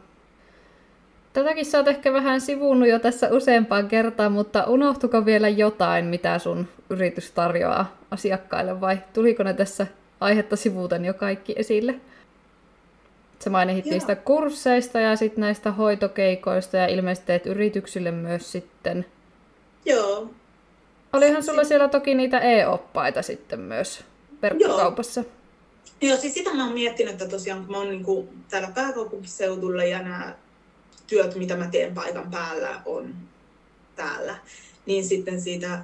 Tätäkin 1.33 1.65
sä 1.65 1.77
oot 1.77 1.87
ehkä 1.87 2.13
vähän 2.13 2.41
sivunnut 2.41 2.89
jo 2.89 2.99
tässä 2.99 3.29
useampaan 3.31 3.87
kertaan, 3.87 4.31
mutta 4.31 4.63
unohtuko 4.63 5.25
vielä 5.25 5.49
jotain, 5.49 6.05
mitä 6.05 6.39
sun 6.39 6.67
yritys 6.89 7.31
tarjoaa 7.31 7.97
asiakkaille 8.11 8.81
vai 8.81 8.97
tuliko 9.13 9.43
ne 9.43 9.53
tässä 9.53 9.87
aihetta 10.19 10.55
sivuuten 10.55 11.05
jo 11.05 11.13
kaikki 11.13 11.53
esille? 11.57 11.95
Sä 13.39 13.49
mainitsit 13.49 13.85
Joo. 13.85 13.93
niistä 13.93 14.15
kursseista 14.15 14.99
ja 14.99 15.15
sitten 15.15 15.41
näistä 15.41 15.71
hoitokeikoista 15.71 16.77
ja 16.77 16.87
ilmeisesti 16.87 17.27
teet 17.27 17.45
yrityksille 17.45 18.11
myös 18.11 18.51
sitten. 18.51 19.05
Joo. 19.85 20.29
Olihan 21.13 21.43
sulla 21.43 21.63
siellä 21.63 21.87
toki 21.87 22.15
niitä 22.15 22.39
e-oppaita 22.39 23.21
sitten 23.21 23.59
myös 23.59 24.03
verkkokaupassa. 24.41 25.21
Joo. 25.21 25.29
Joo, 26.01 26.17
siis 26.17 26.33
sitä 26.33 26.53
mä 26.53 26.65
oon 26.65 26.73
miettinyt, 26.73 27.13
että 27.13 27.27
tosiaan 27.27 27.61
kun 27.61 27.71
mä 27.71 27.77
oon 27.77 27.89
niin 27.89 28.03
kuin 28.03 28.29
täällä 28.49 28.71
pääkaupunkiseudulla 28.75 29.83
ja 29.83 30.01
nämä 30.01 30.35
työt, 31.07 31.35
mitä 31.35 31.55
mä 31.55 31.67
teen 31.67 31.93
paikan 31.93 32.31
päällä, 32.31 32.81
on 32.85 33.15
täällä, 33.95 34.35
niin 34.85 35.05
sitten 35.05 35.41
siitä, 35.41 35.79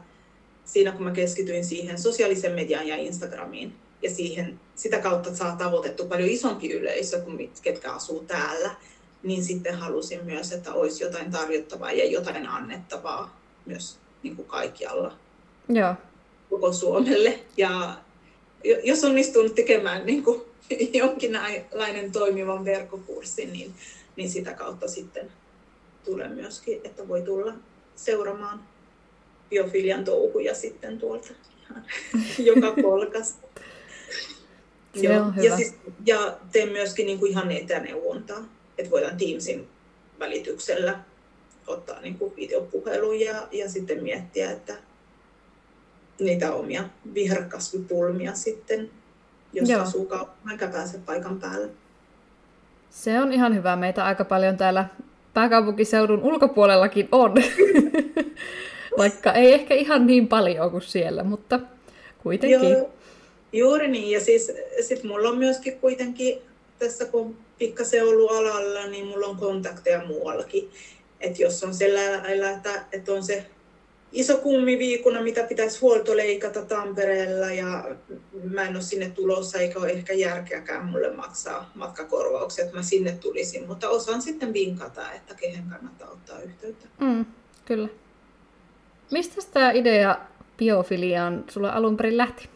siinä 0.73 0.91
kun 0.91 1.03
mä 1.03 1.11
keskityin 1.11 1.65
siihen 1.65 1.99
sosiaalisen 1.99 2.51
median 2.51 2.87
ja 2.87 2.95
Instagramiin, 2.95 3.75
ja 4.01 4.09
siihen, 4.09 4.59
sitä 4.75 4.99
kautta 4.99 5.35
saa 5.35 5.55
tavoitettu 5.55 6.05
paljon 6.05 6.29
isompi 6.29 6.71
yleisö 6.71 7.21
kuin 7.21 7.51
ketkä 7.61 7.91
asuu 7.91 8.23
täällä, 8.27 8.75
niin 9.23 9.43
sitten 9.43 9.75
halusin 9.75 10.25
myös, 10.25 10.51
että 10.51 10.73
olisi 10.73 11.03
jotain 11.03 11.31
tarjottavaa 11.31 11.91
ja 11.91 12.05
jotain 12.05 12.47
annettavaa 12.47 13.39
myös 13.65 13.97
niin 14.23 14.35
kuin 14.35 14.47
kaikkialla 14.47 15.13
Joo. 15.69 15.93
koko 16.49 16.73
Suomelle. 16.73 17.39
Ja 17.57 17.97
jos 18.83 19.03
onnistunut 19.03 19.55
tekemään 19.55 20.05
niin 20.05 20.23
kuin 20.23 20.41
jonkinlainen 20.93 22.11
toimivan 22.11 22.65
verkkokurssin, 22.65 23.53
niin, 23.53 23.73
niin 24.15 24.29
sitä 24.29 24.53
kautta 24.53 24.87
sitten 24.87 25.31
tulee 26.05 26.27
myöskin, 26.27 26.81
että 26.83 27.07
voi 27.07 27.21
tulla 27.21 27.53
seuraamaan 27.95 28.63
biofilian 29.49 30.03
touhuja 30.03 30.55
sitten 30.55 30.97
tuolta 30.97 31.27
ihan 31.63 31.85
joka 32.49 32.81
kolkasta. 32.81 33.47
Joo. 34.93 35.25
Ja, 35.41 35.55
siis, 35.55 35.75
ja 36.05 36.37
teen 36.51 36.69
myöskin 36.69 37.05
niin 37.05 37.19
kuin 37.19 37.31
ihan 37.31 37.51
etäneuvontaa, 37.51 38.43
että 38.77 38.91
voidaan 38.91 39.17
Teamsin 39.17 39.67
välityksellä 40.19 40.99
ottaa 41.67 42.01
niin 42.01 42.17
kuin 42.17 42.35
videopuhelun 42.35 43.19
ja, 43.19 43.47
ja 43.51 43.69
sitten 43.69 44.03
miettiä, 44.03 44.51
että 44.51 44.75
niitä 46.19 46.53
omia 46.53 46.83
viherkasvipulmia 47.13 48.33
sitten, 48.33 48.89
jos 49.53 49.69
Joo. 49.69 49.81
asuu 49.81 50.05
kaupan 50.05 50.51
eikä 50.51 50.67
pääse 50.67 50.97
paikan 50.97 51.39
päälle. 51.39 51.69
Se 52.89 53.21
on 53.21 53.33
ihan 53.33 53.55
hyvä. 53.55 53.75
Meitä 53.75 54.05
aika 54.05 54.25
paljon 54.25 54.57
täällä 54.57 54.85
pääkaupunkiseudun 55.33 56.23
ulkopuolellakin 56.23 57.07
on. 57.11 57.33
Vaikka 58.99 59.33
ei 59.33 59.53
ehkä 59.53 59.73
ihan 59.73 60.07
niin 60.07 60.27
paljon 60.27 60.71
kuin 60.71 60.81
siellä, 60.81 61.23
mutta 61.23 61.59
kuitenkin. 62.23 62.71
Joo, 62.71 62.89
juuri 63.53 63.87
niin. 63.87 64.11
Ja 64.11 64.19
siis 64.19 64.51
sit 64.81 65.03
mulla 65.03 65.29
on 65.29 65.37
myöskin 65.37 65.79
kuitenkin 65.79 66.41
tässä, 66.79 67.05
kun 67.05 67.37
pikkasen 67.59 68.03
ollut 68.03 68.31
alalla, 68.31 68.87
niin 68.87 69.07
mulla 69.07 69.27
on 69.27 69.35
kontakteja 69.35 70.05
muuallakin. 70.07 70.69
Että 71.19 71.41
jos 71.41 71.63
on 71.63 71.73
sellainen, 71.73 72.55
että, 72.55 72.85
että 72.91 73.13
on 73.13 73.23
se 73.23 73.45
iso 74.11 74.37
kummiviikuna, 74.37 75.21
mitä 75.21 75.43
pitäisi 75.43 75.79
huoltoleikata 75.79 76.65
Tampereella 76.65 77.51
ja 77.51 77.95
mä 78.43 78.63
en 78.63 78.75
ole 78.75 78.81
sinne 78.81 79.09
tulossa 79.09 79.57
eikä 79.57 79.79
ole 79.79 79.89
ehkä 79.89 80.13
järkeäkään 80.13 80.85
mulle 80.85 81.15
maksaa 81.15 81.71
matkakorvauksia, 81.75 82.65
että 82.65 82.77
mä 82.77 82.83
sinne 82.83 83.11
tulisin, 83.11 83.67
mutta 83.67 83.89
osaan 83.89 84.21
sitten 84.21 84.53
vinkata, 84.53 85.11
että 85.11 85.35
kehen 85.35 85.63
kannattaa 85.69 86.09
ottaa 86.09 86.41
yhteyttä. 86.41 86.87
Mm, 86.99 87.25
kyllä. 87.65 87.87
Mistä 89.11 89.41
tämä 89.53 89.71
idea 89.71 90.17
biofiliaan 90.57 91.43
sulla 91.49 91.69
alun 91.69 91.97
perin 91.97 92.17
lähti? 92.17 92.49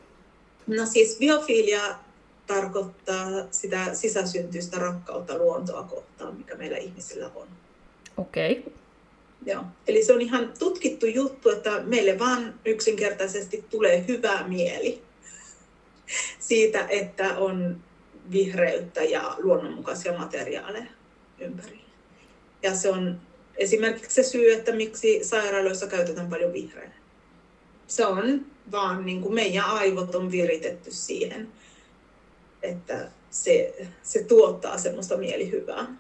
No 0.67 0.85
siis 0.85 1.17
biofilia 1.19 1.81
tarkoittaa 2.47 3.27
sitä 3.51 3.93
sisäsyntyistä 3.93 4.79
rakkautta 4.79 5.37
luontoa 5.37 5.83
kohtaan, 5.83 6.35
mikä 6.35 6.55
meillä 6.55 6.77
ihmisillä 6.77 7.29
on. 7.35 7.47
Okei. 8.17 8.59
Okay. 8.59 8.73
Joo. 9.45 9.63
Eli 9.87 10.03
se 10.03 10.13
on 10.13 10.21
ihan 10.21 10.53
tutkittu 10.59 11.05
juttu, 11.05 11.49
että 11.49 11.81
meille 11.85 12.19
vaan 12.19 12.53
yksinkertaisesti 12.65 13.65
tulee 13.69 14.05
hyvä 14.07 14.43
mieli 14.47 15.01
siitä, 16.39 16.87
että 16.89 17.37
on 17.37 17.77
vihreyttä 18.31 19.03
ja 19.03 19.35
luonnonmukaisia 19.37 20.17
materiaaleja 20.17 20.91
ympärillä. 21.39 21.83
Ja 22.63 22.75
se 22.75 22.89
on 22.89 23.21
esimerkiksi 23.57 24.23
se 24.23 24.29
syy, 24.29 24.53
että 24.53 24.71
miksi 24.71 25.23
sairaaloissa 25.23 25.87
käytetään 25.87 26.29
paljon 26.29 26.53
vihreää. 26.53 26.93
Se 27.87 28.05
on 28.05 28.45
vaan 28.71 29.05
niin 29.05 29.21
kuin 29.21 29.33
meidän 29.33 29.65
aivot 29.65 30.15
on 30.15 30.31
viritetty 30.31 30.91
siihen, 30.91 31.47
että 32.61 33.11
se, 33.29 33.75
se 34.03 34.23
tuottaa 34.23 34.77
semmoista 34.77 35.17
mielihyvää, 35.17 35.95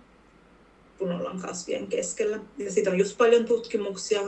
kun 0.97 1.11
ollaan 1.11 1.41
kasvien 1.41 1.87
keskellä. 1.87 2.39
Ja 2.57 2.71
sitten 2.71 2.93
on 2.93 2.99
just 2.99 3.17
paljon 3.17 3.45
tutkimuksia, 3.45 4.21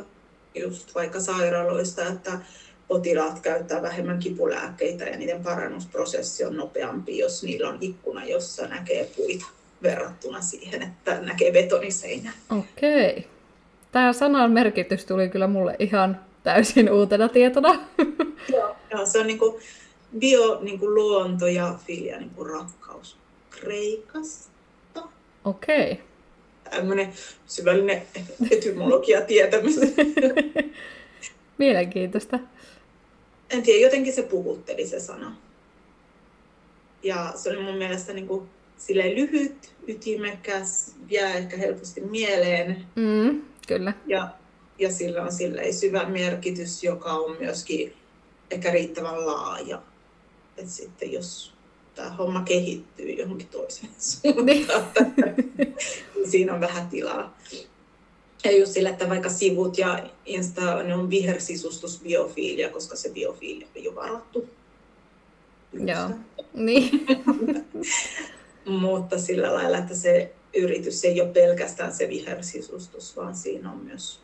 just 0.55 0.95
vaikka 0.95 1.19
sairaaloista, 1.19 2.07
että 2.07 2.39
potilaat 2.87 3.39
käyttää 3.39 3.81
vähemmän 3.81 4.19
kipulääkkeitä 4.19 5.03
ja 5.03 5.17
niiden 5.17 5.43
parannusprosessi 5.43 6.45
on 6.45 6.57
nopeampi, 6.57 7.17
jos 7.17 7.43
niillä 7.43 7.69
on 7.69 7.77
ikkuna, 7.81 8.25
jossa 8.25 8.67
näkee 8.67 9.09
puita 9.15 9.45
verrattuna 9.83 10.41
siihen, 10.41 10.81
että 10.81 11.21
näkee 11.21 11.51
betoniseinä. 11.51 12.31
Okei. 12.49 13.27
Tämä 13.91 14.13
sanan 14.13 14.51
merkitys 14.51 15.05
tuli 15.05 15.29
kyllä 15.29 15.47
mulle 15.47 15.75
ihan 15.79 16.19
täysin 16.43 16.91
uutena 16.91 17.29
tietona. 17.29 17.79
Joo, 18.53 18.75
joo 18.91 19.05
se 19.05 19.19
on 19.19 19.27
niin 19.27 19.39
kuin 19.39 19.61
bio, 20.19 20.59
niin 20.61 20.79
kuin 20.79 20.95
luonto 20.95 21.47
ja 21.47 21.75
filia, 21.87 22.17
niin 22.17 22.29
kuin 22.29 22.49
rakkaus. 22.49 23.17
Kreikasta. 23.49 25.01
Okei. 25.45 25.91
Okay. 25.91 26.05
Tämmöinen 26.71 27.13
syvällinen 27.47 28.01
etymologia 28.51 29.21
tietämys. 29.21 29.75
Mielenkiintoista. 31.57 32.39
En 33.49 33.63
tiedä, 33.63 33.79
jotenkin 33.79 34.13
se 34.13 34.23
puhutteli 34.23 34.87
se 34.87 34.99
sana. 34.99 35.35
Ja 37.03 37.33
se 37.35 37.49
oli 37.49 37.63
mun 37.63 37.77
mielestä 37.77 38.13
niin 38.13 38.27
kuin 38.27 38.49
silleen 38.77 39.15
lyhyt, 39.15 39.75
ytimekäs, 39.87 40.95
jää 41.09 41.33
ehkä 41.33 41.57
helposti 41.57 42.01
mieleen. 42.01 42.85
Mm, 42.95 43.41
kyllä. 43.67 43.93
Ja, 44.05 44.29
ja 44.79 44.91
sillä 44.91 45.23
on 45.23 45.31
silleen 45.31 45.73
syvä 45.73 46.05
merkitys, 46.05 46.83
joka 46.83 47.13
on 47.13 47.37
myöskin 47.39 47.93
ehkä 48.51 48.71
riittävän 48.71 49.25
laaja. 49.25 49.81
Et 50.57 50.69
sitten 50.69 51.11
jos 51.11 51.53
tämä 51.95 52.09
homma 52.09 52.41
kehittyy 52.41 53.11
johonkin 53.11 53.47
toiseen 53.47 53.93
suuntaan, 53.99 54.91
niin 56.15 56.31
siinä 56.31 56.53
on 56.53 56.61
vähän 56.61 56.87
tilaa. 56.87 57.37
Ja 58.43 58.57
just 58.57 58.71
sillä, 58.71 58.89
että 58.89 59.09
vaikka 59.09 59.29
sivut 59.29 59.77
ja 59.77 60.09
Insta, 60.25 60.83
ne 60.83 60.95
on 60.95 61.09
vihersisustus 61.09 62.01
biofiilia, 62.03 62.69
koska 62.69 62.95
se 62.95 63.09
biofiilia 63.09 63.67
on 63.75 63.83
jo 63.83 63.95
varattu. 63.95 64.49
Joo, 65.73 66.09
niin. 66.53 67.05
Mutta 68.65 69.19
sillä 69.19 69.53
lailla, 69.53 69.77
että 69.77 69.95
se 69.95 70.33
yritys 70.55 71.05
ei 71.05 71.21
ole 71.21 71.29
pelkästään 71.29 71.93
se 71.93 72.09
vihersisustus, 72.09 73.17
vaan 73.17 73.35
siinä 73.35 73.71
on 73.71 73.77
myös 73.77 74.19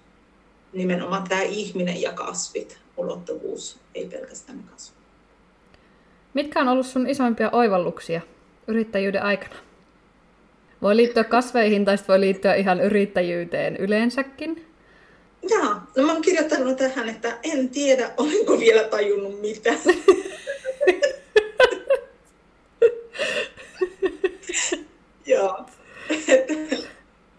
nimenomaan 0.73 1.23
tämä 1.29 1.41
ihminen 1.41 2.01
ja 2.01 2.13
kasvit, 2.13 2.77
ulottuvuus, 2.97 3.79
ei 3.95 4.05
pelkästään 4.05 4.63
kasvit. 4.71 5.01
Mitkä 6.33 6.61
on 6.61 6.67
ollut 6.67 6.85
sun 6.85 7.09
isoimpia 7.09 7.49
oivalluksia 7.51 8.21
yrittäjyyden 8.67 9.23
aikana? 9.23 9.55
Voi 10.81 10.95
liittyä 10.95 11.23
kasveihin 11.23 11.85
tai 11.85 11.97
voi 12.07 12.19
liittyä 12.19 12.55
ihan 12.55 12.81
yrittäjyyteen 12.81 13.77
yleensäkin. 13.77 14.65
Joo, 15.49 15.75
no 15.97 16.03
mä 16.05 16.13
oon 16.13 16.21
kirjoittanut 16.21 16.77
tähän, 16.77 17.09
että 17.09 17.37
en 17.43 17.69
tiedä, 17.69 18.11
olenko 18.17 18.59
vielä 18.59 18.83
tajunnut 18.83 19.41
mitä. 19.41 19.73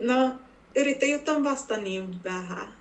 no, 0.03 0.35
yrittäjyyttä 0.77 1.33
on 1.33 1.45
vasta 1.45 1.77
niin 1.77 2.25
vähän. 2.25 2.75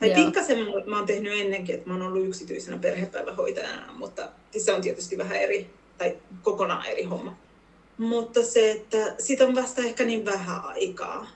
Tai 0.00 0.10
pikkasen 0.14 0.58
mä 0.86 0.96
oon 0.96 1.06
tehnyt 1.06 1.40
ennenkin, 1.40 1.74
että 1.74 1.88
mä 1.88 1.94
oon 1.94 2.02
ollut 2.02 2.26
yksityisenä 2.26 2.78
perhepäivähoitajana, 2.78 3.92
mutta 3.92 4.28
se 4.58 4.72
on 4.72 4.82
tietysti 4.82 5.18
vähän 5.18 5.36
eri, 5.36 5.70
tai 5.98 6.16
kokonaan 6.42 6.86
eri 6.86 7.04
homma. 7.04 7.36
Mutta 7.98 8.42
se, 8.42 8.70
että 8.70 9.14
siitä 9.18 9.44
on 9.44 9.54
vasta 9.54 9.82
ehkä 9.82 10.04
niin 10.04 10.24
vähän 10.24 10.64
aikaa, 10.64 11.26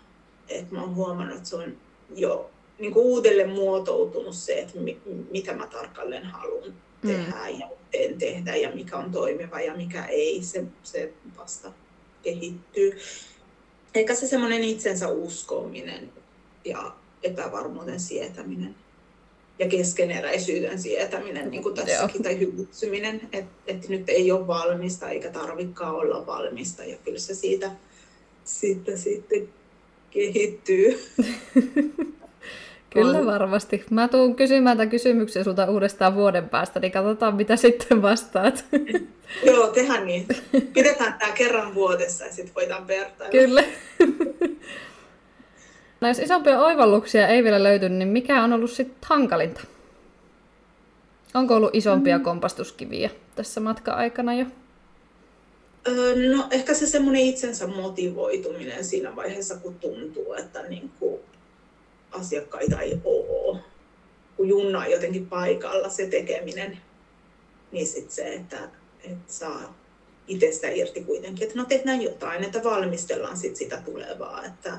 että 0.48 0.74
mä 0.74 0.80
oon 0.80 0.94
huomannut, 0.94 1.36
että 1.36 1.48
se 1.48 1.56
on 1.56 1.76
jo 2.14 2.50
niin 2.78 2.92
kuin 2.92 3.06
uudelleen 3.06 3.50
muotoutunut 3.50 4.34
se, 4.34 4.52
että 4.52 4.78
mi- 4.78 5.00
mitä 5.30 5.52
mä 5.52 5.66
tarkalleen 5.66 6.24
haluan 6.24 6.74
mm. 7.02 7.08
tehdä 7.08 7.48
ja 7.48 7.68
en 7.92 8.18
tehdä 8.18 8.56
ja 8.56 8.70
mikä 8.74 8.96
on 8.96 9.12
toimiva 9.12 9.60
ja 9.60 9.76
mikä 9.76 10.04
ei. 10.04 10.42
Se, 10.42 10.64
se 10.82 11.12
vasta 11.36 11.72
kehittyy. 12.22 12.98
Eikä 13.96 14.14
se 14.14 14.26
semmoinen 14.26 14.64
itsensä 14.64 15.08
uskominen 15.08 16.12
ja 16.64 16.92
epävarmuuden 17.22 18.00
sietäminen 18.00 18.74
ja 19.58 19.68
keskeneräisyyden 19.68 20.82
sietäminen, 20.82 21.50
niin 21.50 21.62
kuin 21.62 21.74
tässäkin, 21.74 22.22
tai 22.22 22.38
hyväksyminen, 22.38 23.20
että 23.32 23.50
et 23.66 23.88
nyt 23.88 24.08
ei 24.08 24.32
ole 24.32 24.46
valmista 24.46 25.08
eikä 25.08 25.30
tarvikaan 25.30 25.94
olla 25.94 26.26
valmista, 26.26 26.84
ja 26.84 26.96
kyllä 27.04 27.18
se 27.18 27.34
siitä, 27.34 27.70
siitä 28.44 28.96
sitten 28.96 29.48
kehittyy. 30.10 31.00
Kyllä 32.90 33.26
varmasti. 33.26 33.84
Mä 33.90 34.08
tuun 34.08 34.36
kysymään 34.36 34.76
tämän 34.76 34.90
kysymyksen 34.90 35.44
sulta 35.44 35.70
uudestaan 35.70 36.14
vuoden 36.14 36.48
päästä, 36.48 36.80
niin 36.80 36.92
katsotaan 36.92 37.36
mitä 37.36 37.56
sitten 37.66 38.02
vastaat. 38.02 38.64
Joo, 39.46 39.66
tehdään 39.66 40.06
niin. 40.06 40.26
Pidetään 40.72 41.14
tämä 41.18 41.32
kerran 41.32 41.74
vuodessa 41.74 42.24
ja 42.24 42.32
sitten 42.32 42.54
voidaan 42.54 42.86
vertailla. 42.86 43.32
Kyllä. 43.32 43.64
No 46.00 46.08
jos 46.08 46.18
isompia 46.18 46.60
oivalluksia 46.60 47.28
ei 47.28 47.44
vielä 47.44 47.62
löyty, 47.62 47.88
niin 47.88 48.08
mikä 48.08 48.44
on 48.44 48.52
ollut 48.52 48.70
sitten 48.70 48.98
hankalinta? 49.02 49.60
Onko 51.34 51.54
ollut 51.54 51.74
isompia 51.74 52.18
mm. 52.18 52.24
kompastuskiviä 52.24 53.10
tässä 53.34 53.60
matka-aikana 53.60 54.34
jo? 54.34 54.46
no 56.34 56.46
ehkä 56.50 56.74
se 56.74 56.86
semmoinen 56.86 57.22
itsensä 57.22 57.66
motivoituminen 57.66 58.84
siinä 58.84 59.16
vaiheessa, 59.16 59.56
kun 59.56 59.74
tuntuu, 59.74 60.34
että 60.34 60.62
niin 60.62 60.90
kuin 61.00 61.20
asiakkaita 62.20 62.80
ei 62.80 63.00
ole. 63.04 63.58
Kun 64.36 64.48
junna 64.48 64.78
on 64.78 64.90
jotenkin 64.90 65.26
paikalla 65.26 65.88
se 65.88 66.06
tekeminen, 66.06 66.78
niin 67.72 67.86
sitten 67.86 68.14
se, 68.14 68.34
että, 68.34 68.58
että 69.04 69.32
saa 69.32 69.76
itsestä 70.28 70.68
irti 70.68 71.04
kuitenkin, 71.04 71.46
että 71.46 71.58
no 71.58 71.64
tehdään 71.64 72.02
jotain, 72.02 72.44
että 72.44 72.64
valmistellaan 72.64 73.36
sit 73.36 73.56
sitä 73.56 73.82
tulevaa. 73.84 74.44
Että, 74.44 74.78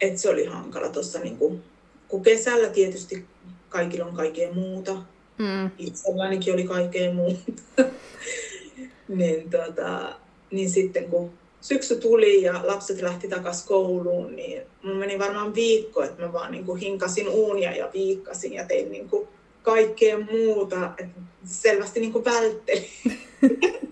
että 0.00 0.20
se 0.20 0.30
oli 0.30 0.44
hankala 0.44 0.88
tuossa, 0.88 1.18
niin 1.18 1.36
kuin, 1.36 1.62
kun 2.08 2.22
kesällä 2.22 2.68
tietysti 2.68 3.26
kaikilla 3.68 4.06
on 4.06 4.16
kaikkea 4.16 4.52
muuta. 4.52 4.94
Mm. 5.38 5.70
Itsellänikin 5.78 6.54
oli 6.54 6.64
kaikkea 6.64 7.14
muuta. 7.14 7.52
niin, 9.08 9.50
tota, 9.50 10.18
niin 10.50 10.70
sitten 10.70 11.04
kun 11.10 11.37
syksy 11.60 11.96
tuli 11.96 12.42
ja 12.42 12.60
lapset 12.64 13.02
lähti 13.02 13.28
takaisin 13.28 13.68
kouluun, 13.68 14.36
niin 14.36 14.62
mun 14.82 14.96
meni 14.96 15.18
varmaan 15.18 15.54
viikko, 15.54 16.02
että 16.02 16.22
mä 16.22 16.32
vaan 16.32 16.52
niin 16.52 16.64
kuin 16.64 16.80
hinkasin 16.80 17.28
uunia 17.28 17.76
ja 17.76 17.90
viikkasin 17.94 18.52
ja 18.52 18.64
tein 18.64 18.92
niin 18.92 19.08
kuin 19.08 19.28
kaikkea 19.62 20.18
muuta, 20.18 20.90
että 20.98 21.20
selvästi 21.44 22.00
niin 22.00 22.12
kuin 22.12 22.24
välttelin. 22.24 22.88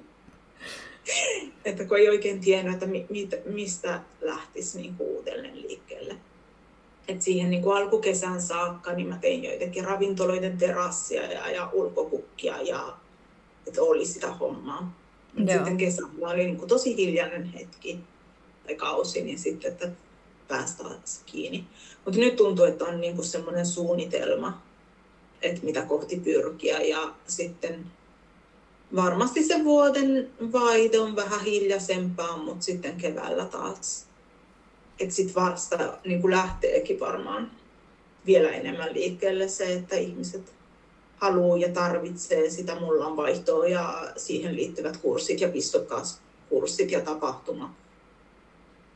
että 1.64 1.84
kun 1.84 1.98
ei 1.98 2.08
oikein 2.08 2.40
tiennyt, 2.40 2.74
että 2.74 2.86
mi, 2.86 3.06
mistä 3.44 4.00
lähtisi 4.20 4.78
niin 4.78 4.94
kuin 4.94 5.08
uudelleen 5.08 5.62
liikkeelle. 5.62 6.16
Et 7.08 7.22
siihen 7.22 7.50
niin 7.50 7.62
kuin 7.62 7.76
alkukesän 7.76 8.42
saakka 8.42 8.92
niin 8.92 9.08
mä 9.08 9.18
tein 9.20 9.44
joitakin 9.44 9.84
ravintoloiden 9.84 10.58
terassia 10.58 11.32
ja, 11.32 11.50
ja 11.50 11.70
ulkokukkia 11.72 12.62
ja 12.62 12.96
että 13.66 13.82
oli 13.82 14.06
sitä 14.06 14.32
hommaa. 14.32 15.05
Joo. 15.36 15.48
Sitten 15.48 15.76
kesällä 15.76 16.28
oli 16.28 16.44
niin 16.44 16.56
kuin 16.56 16.68
tosi 16.68 16.96
hiljainen 16.96 17.44
hetki 17.44 18.00
tai 18.66 18.74
kausi, 18.74 19.22
niin 19.22 19.38
sitten, 19.38 19.72
että 19.72 19.88
päästään 20.48 20.96
kiinni. 21.26 21.64
Mutta 22.04 22.20
nyt 22.20 22.36
tuntuu, 22.36 22.64
että 22.64 22.84
on 22.84 23.00
niin 23.00 23.14
kuin 23.16 23.26
semmoinen 23.26 23.66
suunnitelma, 23.66 24.62
että 25.42 25.60
mitä 25.64 25.82
kohti 25.82 26.20
pyrkiä 26.20 26.80
ja 26.80 27.14
sitten 27.26 27.86
varmasti 28.96 29.44
se 29.44 29.64
vuoden 29.64 30.30
vaihde 30.52 30.98
on 30.98 31.16
vähän 31.16 31.40
hiljaisempaa, 31.40 32.36
mutta 32.36 32.64
sitten 32.64 32.96
keväällä 32.96 33.44
taas. 33.44 34.06
Että 35.00 35.14
sitten 35.14 35.34
vasta 35.34 35.98
niin 36.04 36.20
kuin 36.20 36.30
lähteekin 36.30 37.00
varmaan 37.00 37.50
vielä 38.26 38.50
enemmän 38.50 38.92
liikkeelle 38.92 39.48
se, 39.48 39.72
että 39.72 39.96
ihmiset 39.96 40.52
haluaa 41.16 41.58
ja 41.58 41.68
tarvitsee 41.68 42.50
sitä 42.50 42.80
mullan 42.80 43.16
vaihtoa 43.16 43.66
ja 43.66 44.08
siihen 44.16 44.56
liittyvät 44.56 44.96
kurssit 44.96 45.40
ja 45.40 45.48
pistokaskurssit 45.48 46.90
ja 46.90 47.00
tapahtuma. 47.00 47.74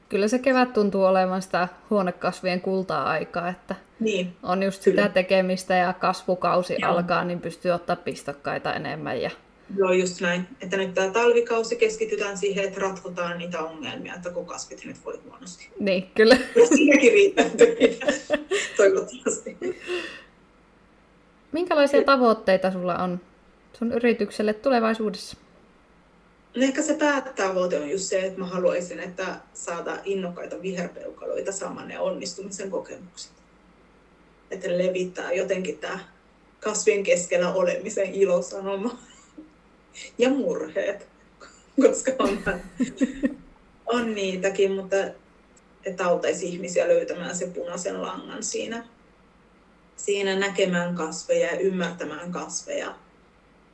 Kyllä 0.08 0.28
se 0.28 0.38
kevät 0.38 0.72
tuntuu 0.72 1.04
olevan 1.04 1.42
sitä 1.42 1.68
huonekasvien 1.90 2.60
kultaa-aikaa, 2.60 3.48
että 3.48 3.74
niin, 4.00 4.36
on 4.42 4.62
just 4.62 4.84
kyllä. 4.84 5.02
sitä 5.02 5.14
tekemistä 5.14 5.74
ja 5.74 5.92
kasvukausi 5.92 6.76
Joo. 6.78 6.90
alkaa, 6.90 7.24
niin 7.24 7.40
pystyy 7.40 7.70
ottaa 7.70 7.96
pistokkaita 7.96 8.74
enemmän. 8.74 9.20
Ja... 9.20 9.30
Joo, 9.76 9.92
just 9.92 10.20
näin. 10.20 10.46
Että 10.60 10.76
nyt 10.76 10.94
tämä 10.94 11.10
talvikausi 11.10 11.76
keskitytään 11.76 12.38
siihen, 12.38 12.64
että 12.64 12.80
ratkotaan 12.80 13.38
niitä 13.38 13.62
ongelmia, 13.62 14.14
että 14.14 14.30
kun 14.30 14.46
kasvit 14.46 14.84
nyt 14.84 14.96
voi 15.04 15.20
huonosti. 15.28 15.70
Niin, 15.78 16.10
kyllä. 16.14 16.36
siinäkin 16.74 17.12
riittää 17.12 17.46
toivottavasti. 18.76 19.56
Minkälaisia 21.52 22.04
tavoitteita 22.04 22.72
sulla 22.72 22.98
on 22.98 23.20
sun 23.78 23.92
yritykselle 23.92 24.52
tulevaisuudessa? 24.54 25.36
No 26.56 26.62
ehkä 26.62 26.82
se 26.82 26.94
päätavoite 26.94 27.80
on 27.80 27.90
just 27.90 28.04
se, 28.04 28.20
että 28.20 28.38
mä 28.38 28.46
haluaisin, 28.46 29.00
että 29.00 29.40
saada 29.54 29.98
innokkaita 30.04 30.62
viherpeukaloita 30.62 31.52
saamaan 31.52 31.88
ne 31.88 31.98
onnistumisen 31.98 32.70
kokemukset. 32.70 33.32
Että 34.50 34.78
levittää 34.78 35.32
jotenkin 35.32 35.78
tämä 35.78 35.98
kasvien 36.60 37.02
keskellä 37.02 37.52
olemisen 37.52 38.14
ilosanoma 38.14 38.98
ja 40.18 40.30
murheet, 40.30 41.08
koska 41.86 42.12
on, 42.18 42.38
on 43.86 44.14
niitäkin, 44.14 44.72
mutta 44.72 44.96
että 45.84 46.06
auttaisi 46.06 46.48
ihmisiä 46.48 46.88
löytämään 46.88 47.36
se 47.36 47.46
punaisen 47.46 48.02
langan 48.02 48.42
siinä, 48.42 48.84
siinä 50.04 50.36
näkemään 50.36 50.94
kasveja 50.94 51.46
ja 51.46 51.60
ymmärtämään 51.60 52.32
kasveja 52.32 52.94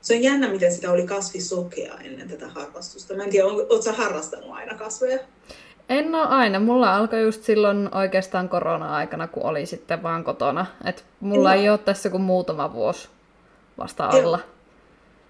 se 0.07 0.15
on 0.15 0.23
jännä, 0.23 0.49
miten 0.49 0.73
sitä 0.73 0.91
oli 0.91 1.07
kasvisokea 1.07 1.95
ennen 2.05 2.29
tätä 2.29 2.49
harrastusta. 2.49 3.15
Mä 3.15 3.25
en 3.25 3.31
tiedä, 3.31 3.47
oletko 3.47 3.93
harrastanut 3.97 4.51
aina 4.51 4.75
kasveja? 4.75 5.19
En 5.89 6.15
ole 6.15 6.27
aina. 6.27 6.61
Mulla 6.61 6.97
alkoi 6.97 7.23
just 7.23 7.43
silloin 7.43 7.95
oikeastaan 7.95 8.49
korona-aikana, 8.49 9.29
kun 9.29 9.43
oli 9.43 9.67
sitten 9.67 10.03
vaan 10.03 10.25
kotona. 10.25 10.67
Et 10.85 11.05
mulla 11.21 11.55
no. 11.55 11.61
ei 11.61 11.69
ole 11.69 11.79
tässä 11.79 12.11
kuin 12.11 12.23
muutama 12.23 12.73
vuosi 12.73 13.09
vasta 13.79 14.07
alla. 14.07 14.39
Joo. 14.39 14.49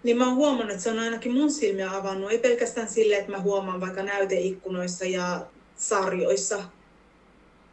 Niin 0.03 0.17
mä 0.17 0.27
oon 0.27 0.37
huomannut, 0.37 0.71
että 0.71 0.83
se 0.83 0.91
on 0.91 0.99
ainakin 0.99 1.33
mun 1.33 1.51
silmiä 1.51 1.91
avannut. 1.97 2.31
Ei 2.31 2.39
pelkästään 2.39 2.89
sille, 2.89 3.17
että 3.17 3.33
mä 3.33 3.41
huomaan 3.41 3.81
vaikka 3.81 4.03
näyteikkunoissa 4.03 5.05
ja 5.05 5.41
sarjoissa 5.77 6.63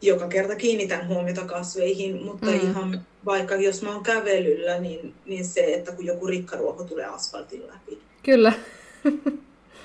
joka 0.06 0.28
kerta 0.28 0.56
kiinnitän 0.56 1.08
huomiota 1.08 1.44
kasveihin, 1.44 2.22
mutta 2.24 2.46
mm. 2.46 2.70
ihan 2.70 3.06
vaikka 3.24 3.56
jos 3.56 3.82
mä 3.82 3.92
oon 3.92 4.02
kävelyllä, 4.02 4.78
niin, 4.78 5.14
niin 5.26 5.44
se, 5.44 5.74
että 5.74 5.92
kun 5.92 6.06
joku 6.06 6.26
rikkaruoho 6.26 6.84
tulee 6.84 7.06
asfaltin 7.06 7.66
läpi. 7.66 7.98
Kyllä. 8.22 8.52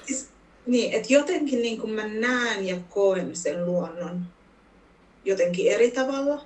siis, 0.08 0.28
niin, 0.66 0.94
että 0.94 1.14
jotenkin 1.14 1.62
niin 1.62 1.82
kuin 1.82 1.94
mä 1.94 2.08
näen 2.08 2.68
ja 2.68 2.78
koen 2.90 3.36
sen 3.36 3.66
luonnon 3.66 4.22
jotenkin 5.26 5.72
eri 5.72 5.92
tavalla. 5.92 6.46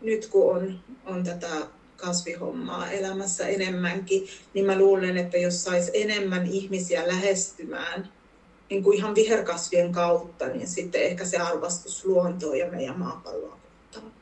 Nyt 0.00 0.26
kun 0.26 0.56
on, 0.56 0.80
on 1.06 1.24
tätä 1.24 1.48
kasvihommaa 1.96 2.90
elämässä 2.90 3.46
enemmänkin, 3.46 4.28
niin 4.54 4.66
mä 4.66 4.78
luulen, 4.78 5.16
että 5.16 5.36
jos 5.36 5.64
sais 5.64 5.90
enemmän 5.94 6.46
ihmisiä 6.46 7.08
lähestymään 7.08 8.08
niin 8.70 8.82
kuin 8.82 8.98
ihan 8.98 9.14
viherkasvien 9.14 9.92
kautta, 9.92 10.46
niin 10.46 10.68
sitten 10.68 11.02
ehkä 11.02 11.24
se 11.24 11.36
arvostus 11.36 12.04
luontoa 12.04 12.56
ja 12.56 12.70
meidän 12.70 12.98
maapalloa 12.98 13.58
kohtaan. 13.92 14.12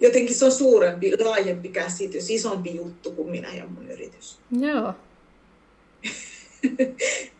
Jotenkin 0.00 0.34
se 0.34 0.44
on 0.44 0.52
suurempi, 0.52 1.24
laajempi 1.24 1.68
käsitys, 1.68 2.30
isompi 2.30 2.76
juttu 2.76 3.12
kuin 3.12 3.30
minä 3.30 3.54
ja 3.54 3.66
mun 3.66 3.90
yritys. 3.90 4.38
Joo. 4.60 4.94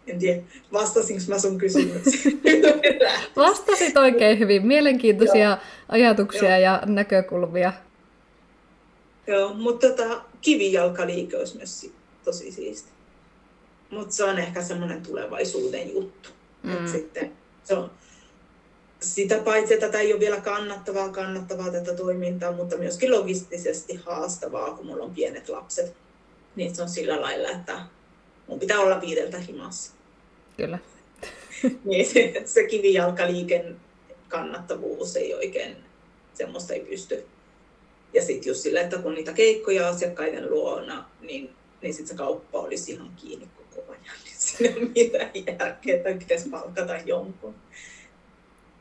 en 0.06 0.18
tiedä, 0.18 0.42
vastasinko 0.72 1.22
mä 1.28 1.38
sun 1.38 1.58
kysymykseen? 1.58 2.40
Vastasit 3.36 3.96
oikein 3.96 4.38
hyvin. 4.38 4.66
Mielenkiintoisia 4.66 5.48
Joo. 5.48 5.56
ajatuksia 5.88 6.48
Joo. 6.48 6.58
ja 6.58 6.82
näkökulmia. 6.86 7.72
Joo, 9.26 9.54
mutta 9.54 9.88
tota, 9.88 10.22
kivijalkaliike 10.40 11.36
olisi 11.36 11.56
myös 11.56 11.90
tosi 12.24 12.52
siisti. 12.52 12.93
Mutta 13.90 14.14
se 14.14 14.24
on 14.24 14.38
ehkä 14.38 14.62
semmoinen 14.62 15.02
tulevaisuuden 15.02 15.94
juttu. 15.94 16.28
Mm. 16.62 16.88
sitten 16.92 17.32
se 17.64 17.74
on, 17.74 17.90
sitä 19.00 19.38
paitsi, 19.38 19.74
että 19.74 19.86
tätä 19.86 20.00
ei 20.00 20.12
ole 20.12 20.20
vielä 20.20 20.40
kannattavaa, 20.40 21.08
kannattavaa 21.08 21.70
tätä 21.70 21.94
toimintaa, 21.94 22.52
mutta 22.52 22.76
myöskin 22.76 23.10
logistisesti 23.10 23.94
haastavaa, 23.94 24.76
kun 24.76 24.86
mulla 24.86 25.04
on 25.04 25.14
pienet 25.14 25.48
lapset. 25.48 25.94
Niin 26.56 26.74
se 26.74 26.82
on 26.82 26.88
sillä 26.88 27.20
lailla, 27.20 27.48
että 27.48 27.80
mun 28.46 28.60
pitää 28.60 28.80
olla 28.80 29.00
viideltä 29.00 29.38
himassa. 29.38 29.92
Kyllä. 30.56 30.78
niin 31.84 32.06
se, 32.06 32.42
se 32.44 32.66
kivijalkaliiken 32.66 33.76
kannattavuus 34.28 35.16
ei 35.16 35.34
oikein, 35.34 35.76
semmoista 36.34 36.74
ei 36.74 36.80
pysty. 36.80 37.26
Ja 38.12 38.22
sitten 38.24 38.50
just 38.50 38.60
sillä, 38.60 38.80
että 38.80 38.98
kun 38.98 39.14
niitä 39.14 39.32
keikkoja 39.32 39.88
asiakkaiden 39.88 40.50
luona, 40.50 41.04
niin, 41.20 41.50
niin 41.82 41.94
sitten 41.94 42.08
se 42.08 42.14
kauppa 42.14 42.58
olisi 42.58 42.92
ihan 42.92 43.10
kiinni 43.16 43.48
ajan. 43.56 43.63
Niin 44.24 44.36
siinä 44.36 44.74
ei 44.74 44.82
ole 44.82 44.90
mitään 44.94 45.30
järkeä, 45.60 45.96
että 45.96 46.14
pitäisi 46.18 46.48
palkata 46.48 46.96
jonkun. 47.04 47.54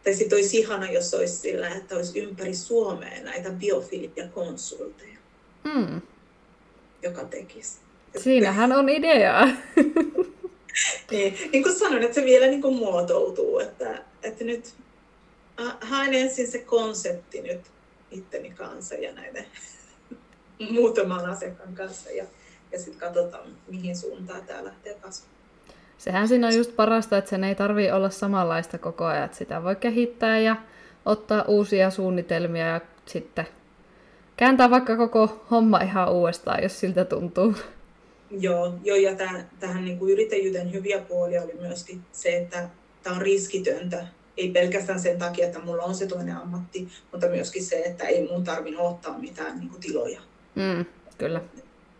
Tai 0.04 0.14
sitten 0.14 0.36
olisi 0.38 0.58
ihana, 0.60 0.92
jos 0.92 1.14
olisi 1.14 1.36
sillä, 1.36 1.70
että 1.70 1.96
olisi 1.96 2.20
ympäri 2.20 2.56
Suomea 2.56 3.24
näitä 3.24 3.50
biofilia-konsulteja, 3.50 5.18
mm. 5.64 6.02
joka 7.02 7.24
tekisi. 7.24 7.78
Siinähän 8.18 8.72
on 8.72 8.90
ideaa. 8.90 9.46
niin, 11.12 11.38
niin 11.52 11.64
kuin 11.64 11.76
sanoin, 11.76 12.04
että 12.04 12.16
se 12.16 12.26
vielä 12.26 12.48
niin 12.48 12.62
kuin 12.62 12.76
muotoutuu, 12.76 13.60
että, 13.60 14.04
että 14.24 14.44
nyt 14.44 14.74
haen 15.82 16.14
ensin 16.14 16.48
se 16.48 16.60
konsepti 16.60 17.42
nyt 17.42 17.62
itteni 18.12 18.50
kanssa 18.50 18.96
ja 18.96 19.14
näiden 19.14 19.46
muutaman 20.72 21.26
asiakkaan 21.26 21.76
kanssa 21.76 22.10
ja, 22.10 22.26
ja 22.74 22.80
sitten 22.80 23.00
katsotaan, 23.00 23.48
mihin 23.68 23.98
suuntaan 23.98 24.44
tämä 24.46 24.64
lähtee 24.64 24.94
kasvamaan. 24.94 25.34
Sehän 25.98 26.28
siinä 26.28 26.48
on 26.48 26.56
just 26.56 26.76
parasta, 26.76 27.18
että 27.18 27.30
sen 27.30 27.44
ei 27.44 27.56
tarvi 27.56 27.92
olla 27.92 28.10
samanlaista 28.10 28.78
koko 28.78 29.06
ajan, 29.06 29.26
että 29.26 29.38
sitä 29.38 29.64
voi 29.64 29.76
kehittää 29.76 30.40
ja 30.40 30.56
ottaa 31.06 31.44
uusia 31.48 31.90
suunnitelmia 31.90 32.68
ja 32.68 32.82
sitten 33.06 33.48
kääntää 34.38 34.70
vaikka 34.70 34.98
koko 34.98 35.46
homma 35.52 35.80
ihan 35.80 36.12
uudestaan, 36.12 36.64
jos 36.64 36.80
siltä 36.80 37.06
tuntuu. 37.06 37.54
Joo, 38.32 38.74
joo 38.84 38.98
ja 38.98 39.16
täh, 39.16 39.46
tähän 39.60 39.86
niin 39.86 40.00
kuin 40.00 40.14
yrittäjyyden 40.14 40.74
hyviä 40.74 41.00
puolia 41.00 41.44
oli 41.44 41.54
myöskin 41.62 42.02
se, 42.12 42.38
että 42.38 42.70
tämä 43.04 43.16
on 43.16 43.22
riskitöntä. 43.22 44.08
Ei 44.38 44.52
pelkästään 44.52 45.00
sen 45.00 45.20
takia, 45.20 45.46
että 45.46 45.60
mulla 45.60 45.84
on 45.84 45.96
se 45.96 46.08
toinen 46.08 46.36
ammatti, 46.36 46.88
mutta 47.12 47.28
myöskin 47.28 47.64
se, 47.64 47.82
että 47.86 48.04
ei 48.08 48.28
mun 48.32 48.44
tarvinnut 48.44 48.86
ottaa 48.86 49.18
mitään 49.20 49.60
niin 49.60 49.70
kuin 49.70 49.82
tiloja. 49.82 50.22
Mm, 50.56 50.86
kyllä. 51.18 51.42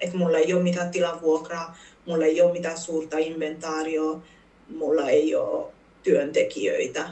Että 0.04 0.18
mulla 0.18 0.38
ei 0.38 0.54
ole 0.54 0.64
mitään 0.64 0.92
tilavuokraa, 0.92 1.78
mulla 2.06 2.26
ei 2.26 2.42
ole 2.42 2.52
mitään 2.54 2.78
suurta 2.78 3.18
inventaarioa, 3.18 4.22
mulla 4.70 5.10
ei 5.10 5.36
ole 5.36 5.72
työntekijöitä. 6.04 7.10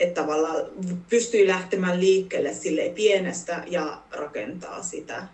Että 0.00 0.22
tavallaan 0.22 0.66
pystyy 1.08 1.46
lähtemään 1.46 2.00
liikkeelle 2.00 2.54
sille 2.54 2.92
pienestä 2.94 3.64
ja 3.66 4.02
rakentaa 4.10 4.82
sitä, 4.82 5.26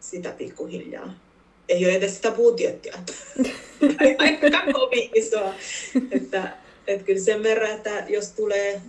sitä 0.00 0.30
pikkuhiljaa. 0.30 1.14
Ei 1.68 1.84
ole 1.84 1.94
edes 1.94 2.16
sitä 2.16 2.30
budjettia. 2.30 2.98
Aika 4.18 4.72
kovin 4.72 5.10
isoa. 5.14 5.54
Että, 6.10 6.56
että 6.86 7.04
kyllä 7.04 7.20
sen 7.20 7.42
verran, 7.42 7.70
että 7.70 8.04
jos 8.08 8.30
tulee 8.30 8.82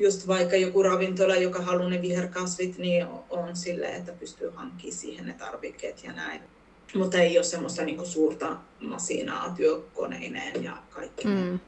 just 0.00 0.28
vaikka 0.28 0.56
joku 0.56 0.82
ravintola, 0.82 1.36
joka 1.36 1.62
haluaa 1.62 1.88
ne 1.88 2.02
viherkasvit, 2.02 2.78
niin 2.78 3.06
on 3.30 3.56
silleen, 3.56 3.94
että 3.94 4.12
pystyy 4.12 4.50
hankkimaan 4.54 4.96
siihen 4.96 5.26
ne 5.26 5.32
tarvikkeet 5.32 6.04
ja 6.04 6.12
näin 6.12 6.40
mutta 6.94 7.18
ei 7.18 7.38
ole 7.38 7.44
semmoista 7.44 7.82
niinku 7.82 8.04
suurta 8.04 8.56
masinaa 8.80 9.54
työkoneineen 9.56 10.64
ja 10.64 10.76
kaikki. 10.90 11.28
Mm. 11.28 11.58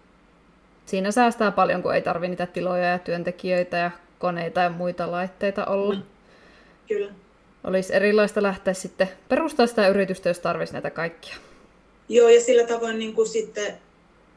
Siinä 0.87 1.11
säästää 1.11 1.51
paljon, 1.51 1.83
kun 1.83 1.95
ei 1.95 2.03
tarvitse 2.03 2.31
niitä 2.31 2.47
tiloja 2.47 2.85
ja 2.85 2.99
työntekijöitä 2.99 3.77
ja 3.77 3.90
koneita 4.18 4.61
ja 4.61 4.71
muita 4.71 5.11
laitteita 5.11 5.64
olla. 5.64 5.95
Mm. 5.95 6.03
Kyllä. 6.88 7.12
Olisi 7.64 7.95
erilaista 7.95 8.42
lähteä 8.42 8.75
sitten 8.75 9.09
perustaa 9.29 9.66
sitä 9.66 9.88
yritystä, 9.88 10.29
jos 10.29 10.38
tarvitsisi 10.38 10.73
näitä 10.73 10.90
kaikkia. 10.90 11.37
Joo, 12.09 12.29
ja 12.29 12.40
sillä 12.40 12.66
tavoin 12.66 12.99
niin 12.99 13.14
kuin 13.14 13.29
sitten, 13.29 13.75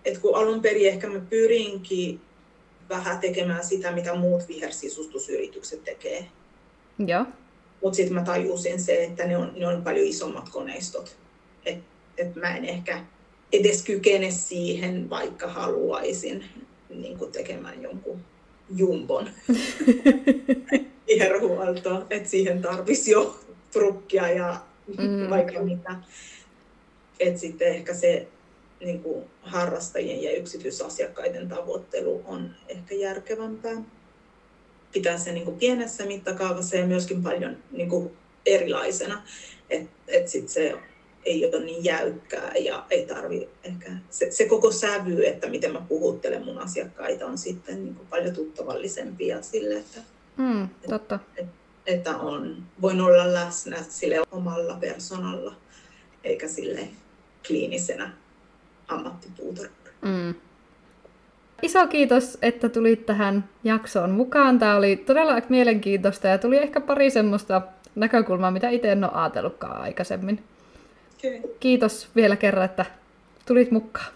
että 0.06 0.20
kun 0.20 0.36
alun 0.36 0.62
perin 0.62 0.88
ehkä 0.88 1.08
mä 1.10 1.20
pyrinkin 1.30 2.22
vähän 2.90 3.20
tekemään 3.20 3.66
sitä, 3.66 3.92
mitä 3.92 4.16
muut 4.16 4.48
vihersisustusyritykset 4.48 5.84
tekee. 5.84 6.26
Joo. 7.00 7.26
Mutta 7.82 7.96
sitten 7.96 8.14
mä 8.14 8.24
tajusin 8.24 8.82
se, 8.82 9.04
että 9.04 9.28
ne 9.28 9.38
on, 9.38 9.54
ne 9.58 9.68
on 9.68 9.84
paljon 9.84 10.08
isommat 10.08 10.50
koneistot. 10.50 11.18
Että 11.66 11.86
et 12.18 12.36
mä 12.36 12.58
en 12.58 12.66
ehkä 12.66 13.06
edes 13.52 13.84
kykene 13.84 14.32
siihen, 14.32 15.10
vaikka 15.10 15.48
haluaisin 15.48 16.46
niin 16.90 17.18
tekemään 17.32 17.84
jonkun 17.84 18.20
jumbon 18.76 19.30
viherhuoltoa. 21.08 22.06
Että 22.10 22.30
siihen 22.30 22.62
tarvisi 22.62 23.12
jo 23.12 23.40
trukkia 23.72 24.30
ja 24.30 24.60
mm. 24.98 25.30
vaikka 25.30 25.60
mitä. 25.60 25.96
Että 27.20 27.40
sitten 27.40 27.68
ehkä 27.68 27.94
se 27.94 28.28
niin 28.80 29.04
kuin 29.04 29.26
harrastajien 29.42 30.24
ja 30.24 30.32
yksityisasiakkaiden 30.32 31.50
tavoittelu 31.50 32.22
on 32.26 32.56
ehkä 32.68 32.96
järkevämpää 32.96 33.82
pitää 34.96 35.18
se 35.18 35.32
niin 35.32 35.46
kuin 35.46 35.58
pienessä 35.58 36.06
mittakaavassa 36.06 36.76
ja 36.76 36.86
myöskin 36.86 37.24
paljon 37.24 37.58
niin 37.72 37.90
kuin 37.90 38.12
erilaisena. 38.46 39.24
Että 39.70 39.90
et 40.08 40.28
sit 40.28 40.50
se 40.50 40.76
ei 41.26 41.46
ole 41.46 41.66
niin 41.66 41.84
jäykkää 41.84 42.52
ja 42.60 42.86
ei 42.90 43.06
tarvi 43.06 43.50
ehkä, 43.64 43.92
se, 44.10 44.32
se 44.32 44.46
koko 44.46 44.72
sävy, 44.72 45.26
että 45.26 45.50
miten 45.50 45.74
mä 45.74 45.82
puhuttelen 45.90 46.46
mun 46.46 46.58
asiakkaita 46.58 47.26
on 47.26 47.38
sitten 47.38 47.84
niin 47.84 47.96
kuin 47.96 48.08
paljon 48.08 48.36
tuttavallisempia 48.36 49.42
sille, 49.42 49.78
että, 49.78 50.02
mm, 50.38 50.70
totta. 50.90 51.20
Et, 51.38 51.48
että 51.86 52.18
on, 52.18 52.64
voin 52.82 53.02
olla 53.02 53.34
läsnä 53.34 53.78
sille 53.90 54.22
omalla 54.32 54.74
persoonalla 54.74 55.56
eikä 56.24 56.48
sille 56.48 56.88
kliinisenä 57.48 58.14
ammattipuutarhuri. 58.88 59.92
Mm. 60.02 60.36
Iso 61.62 61.88
kiitos, 61.88 62.38
että 62.42 62.70
tulit 62.70 63.06
tähän 63.06 63.50
jaksoon 63.64 64.12
mukaan. 64.12 64.60
Tämä 64.60 64.76
oli 64.76 64.96
todella 64.96 65.42
mielenkiintoista 65.50 66.28
ja 66.28 66.38
tuli 66.38 66.58
ehkä 66.58 66.82
pari 66.82 67.10
semmoista 67.10 67.62
näkökulmaa, 67.96 68.52
mitä 68.52 68.70
itse 68.70 68.92
en 68.92 69.04
ole 69.04 69.12
ajatellutkaan 69.14 69.82
aikaisemmin. 69.82 70.44
Okay. 71.18 71.52
Kiitos 71.60 72.08
vielä 72.16 72.36
kerran, 72.36 72.66
että 72.66 72.86
tulit 73.46 73.72
mukaan. 73.72 74.14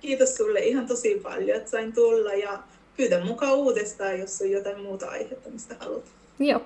Kiitos 0.00 0.36
sulle 0.36 0.60
ihan 0.60 0.86
tosi 0.86 1.20
paljon, 1.22 1.56
että 1.56 1.70
sain 1.70 1.92
tulla 1.92 2.34
ja 2.34 2.58
pyydän 2.96 3.26
mukaan 3.26 3.54
uudestaan, 3.54 4.18
jos 4.20 4.42
on 4.42 4.50
jotain 4.50 4.80
muuta 4.82 5.10
aihetta, 5.10 5.50
mistä 5.50 5.76
haluat 5.80 6.04
Joo. 6.38 6.62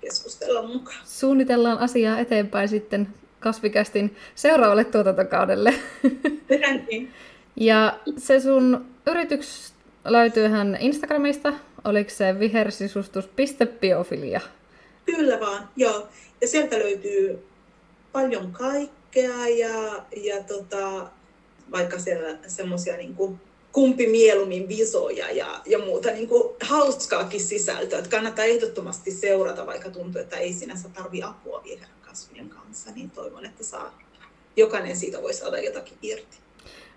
keskustella 0.00 0.62
mukaan. 0.62 0.98
Suunnitellaan 1.04 1.78
asiaa 1.78 2.18
eteenpäin 2.18 2.68
sitten 2.68 3.08
kasvikästin 3.40 4.16
seuraavalle 4.34 4.84
tuotantokaudelle. 4.84 5.74
niin. 6.90 7.12
ja 7.56 7.98
se 8.16 8.40
sun 8.40 8.86
yritys 9.06 9.72
löytyyhän 10.04 10.76
Instagramista, 10.80 11.52
oliko 11.84 12.10
se 12.10 12.38
vihersisustus.biofilia? 12.38 14.40
Kyllä 15.06 15.40
vaan, 15.40 15.68
joo. 15.76 16.08
Ja 16.40 16.48
sieltä 16.48 16.78
löytyy 16.78 17.38
paljon 18.12 18.52
kaikkea 18.52 19.48
ja, 19.48 20.04
ja 20.16 20.42
tota, 20.42 21.10
vaikka 21.72 21.98
siellä 21.98 22.38
semmoisia 22.46 22.96
niin 22.96 23.16
kumpi 23.72 24.06
mieluummin 24.06 24.68
visoja 24.68 25.30
ja, 25.30 25.60
ja 25.66 25.78
muuta 25.78 26.10
niin 26.10 26.28
kuin 26.28 26.54
hauskaakin 26.62 27.40
sisältöä. 27.40 27.98
Että 27.98 28.10
kannattaa 28.10 28.44
ehdottomasti 28.44 29.10
seurata, 29.10 29.66
vaikka 29.66 29.90
tuntuu, 29.90 30.20
että 30.20 30.36
ei 30.36 30.52
sinänsä 30.52 30.88
tarvi 30.88 31.22
apua 31.22 31.62
kasvien 32.18 32.48
kanssa, 32.48 32.90
niin 32.90 33.10
toivon, 33.10 33.44
että 33.44 33.64
saa, 33.64 33.98
jokainen 34.56 34.96
siitä 34.96 35.22
voi 35.22 35.34
saada 35.34 35.58
jotakin 35.58 35.98
irti. 36.02 36.38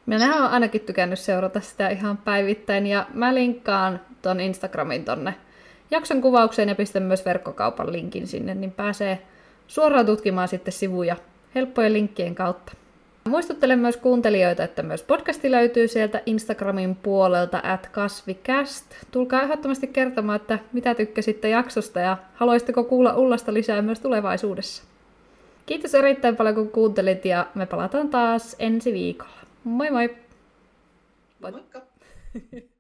Minä 0.05 0.35
olen 0.35 0.51
ainakin 0.51 0.81
tykännyt 0.81 1.19
seurata 1.19 1.61
sitä 1.61 1.89
ihan 1.89 2.17
päivittäin 2.17 2.87
ja 2.87 3.07
mä 3.13 3.33
linkkaan 3.33 4.01
ton 4.21 4.39
Instagramin 4.39 5.05
tonne 5.05 5.33
jakson 5.91 6.21
kuvaukseen 6.21 6.69
ja 6.69 6.75
pistän 6.75 7.03
myös 7.03 7.25
verkkokaupan 7.25 7.91
linkin 7.91 8.27
sinne, 8.27 8.55
niin 8.55 8.71
pääsee 8.71 9.21
suoraan 9.67 10.05
tutkimaan 10.05 10.47
sitten 10.47 10.73
sivuja 10.73 11.15
helppojen 11.55 11.93
linkkien 11.93 12.35
kautta. 12.35 12.71
Muistuttelen 13.29 13.79
myös 13.79 13.97
kuuntelijoita, 13.97 14.63
että 14.63 14.83
myös 14.83 15.03
podcasti 15.03 15.51
löytyy 15.51 15.87
sieltä 15.87 16.21
Instagramin 16.25 16.95
puolelta 16.95 17.61
at 17.63 17.87
kasvikast. 17.87 18.85
Tulkaa 19.11 19.41
ehdottomasti 19.41 19.87
kertomaan, 19.87 20.35
että 20.35 20.59
mitä 20.73 20.95
tykkäsitte 20.95 21.49
jaksosta 21.49 21.99
ja 21.99 22.17
haluaisitteko 22.33 22.83
kuulla 22.83 23.15
Ullasta 23.15 23.53
lisää 23.53 23.81
myös 23.81 23.99
tulevaisuudessa. 23.99 24.90
Kiitos 25.71 25.95
erittäin 25.95 26.35
paljon 26.35 26.55
kun 26.55 26.69
kuuntelit 26.69 27.25
ja 27.25 27.47
me 27.55 27.65
palataan 27.65 28.09
taas 28.09 28.55
ensi 28.59 28.93
viikolla. 28.93 29.41
Moi 29.63 29.91
moi! 29.91 30.17
Moikka! 31.41 31.81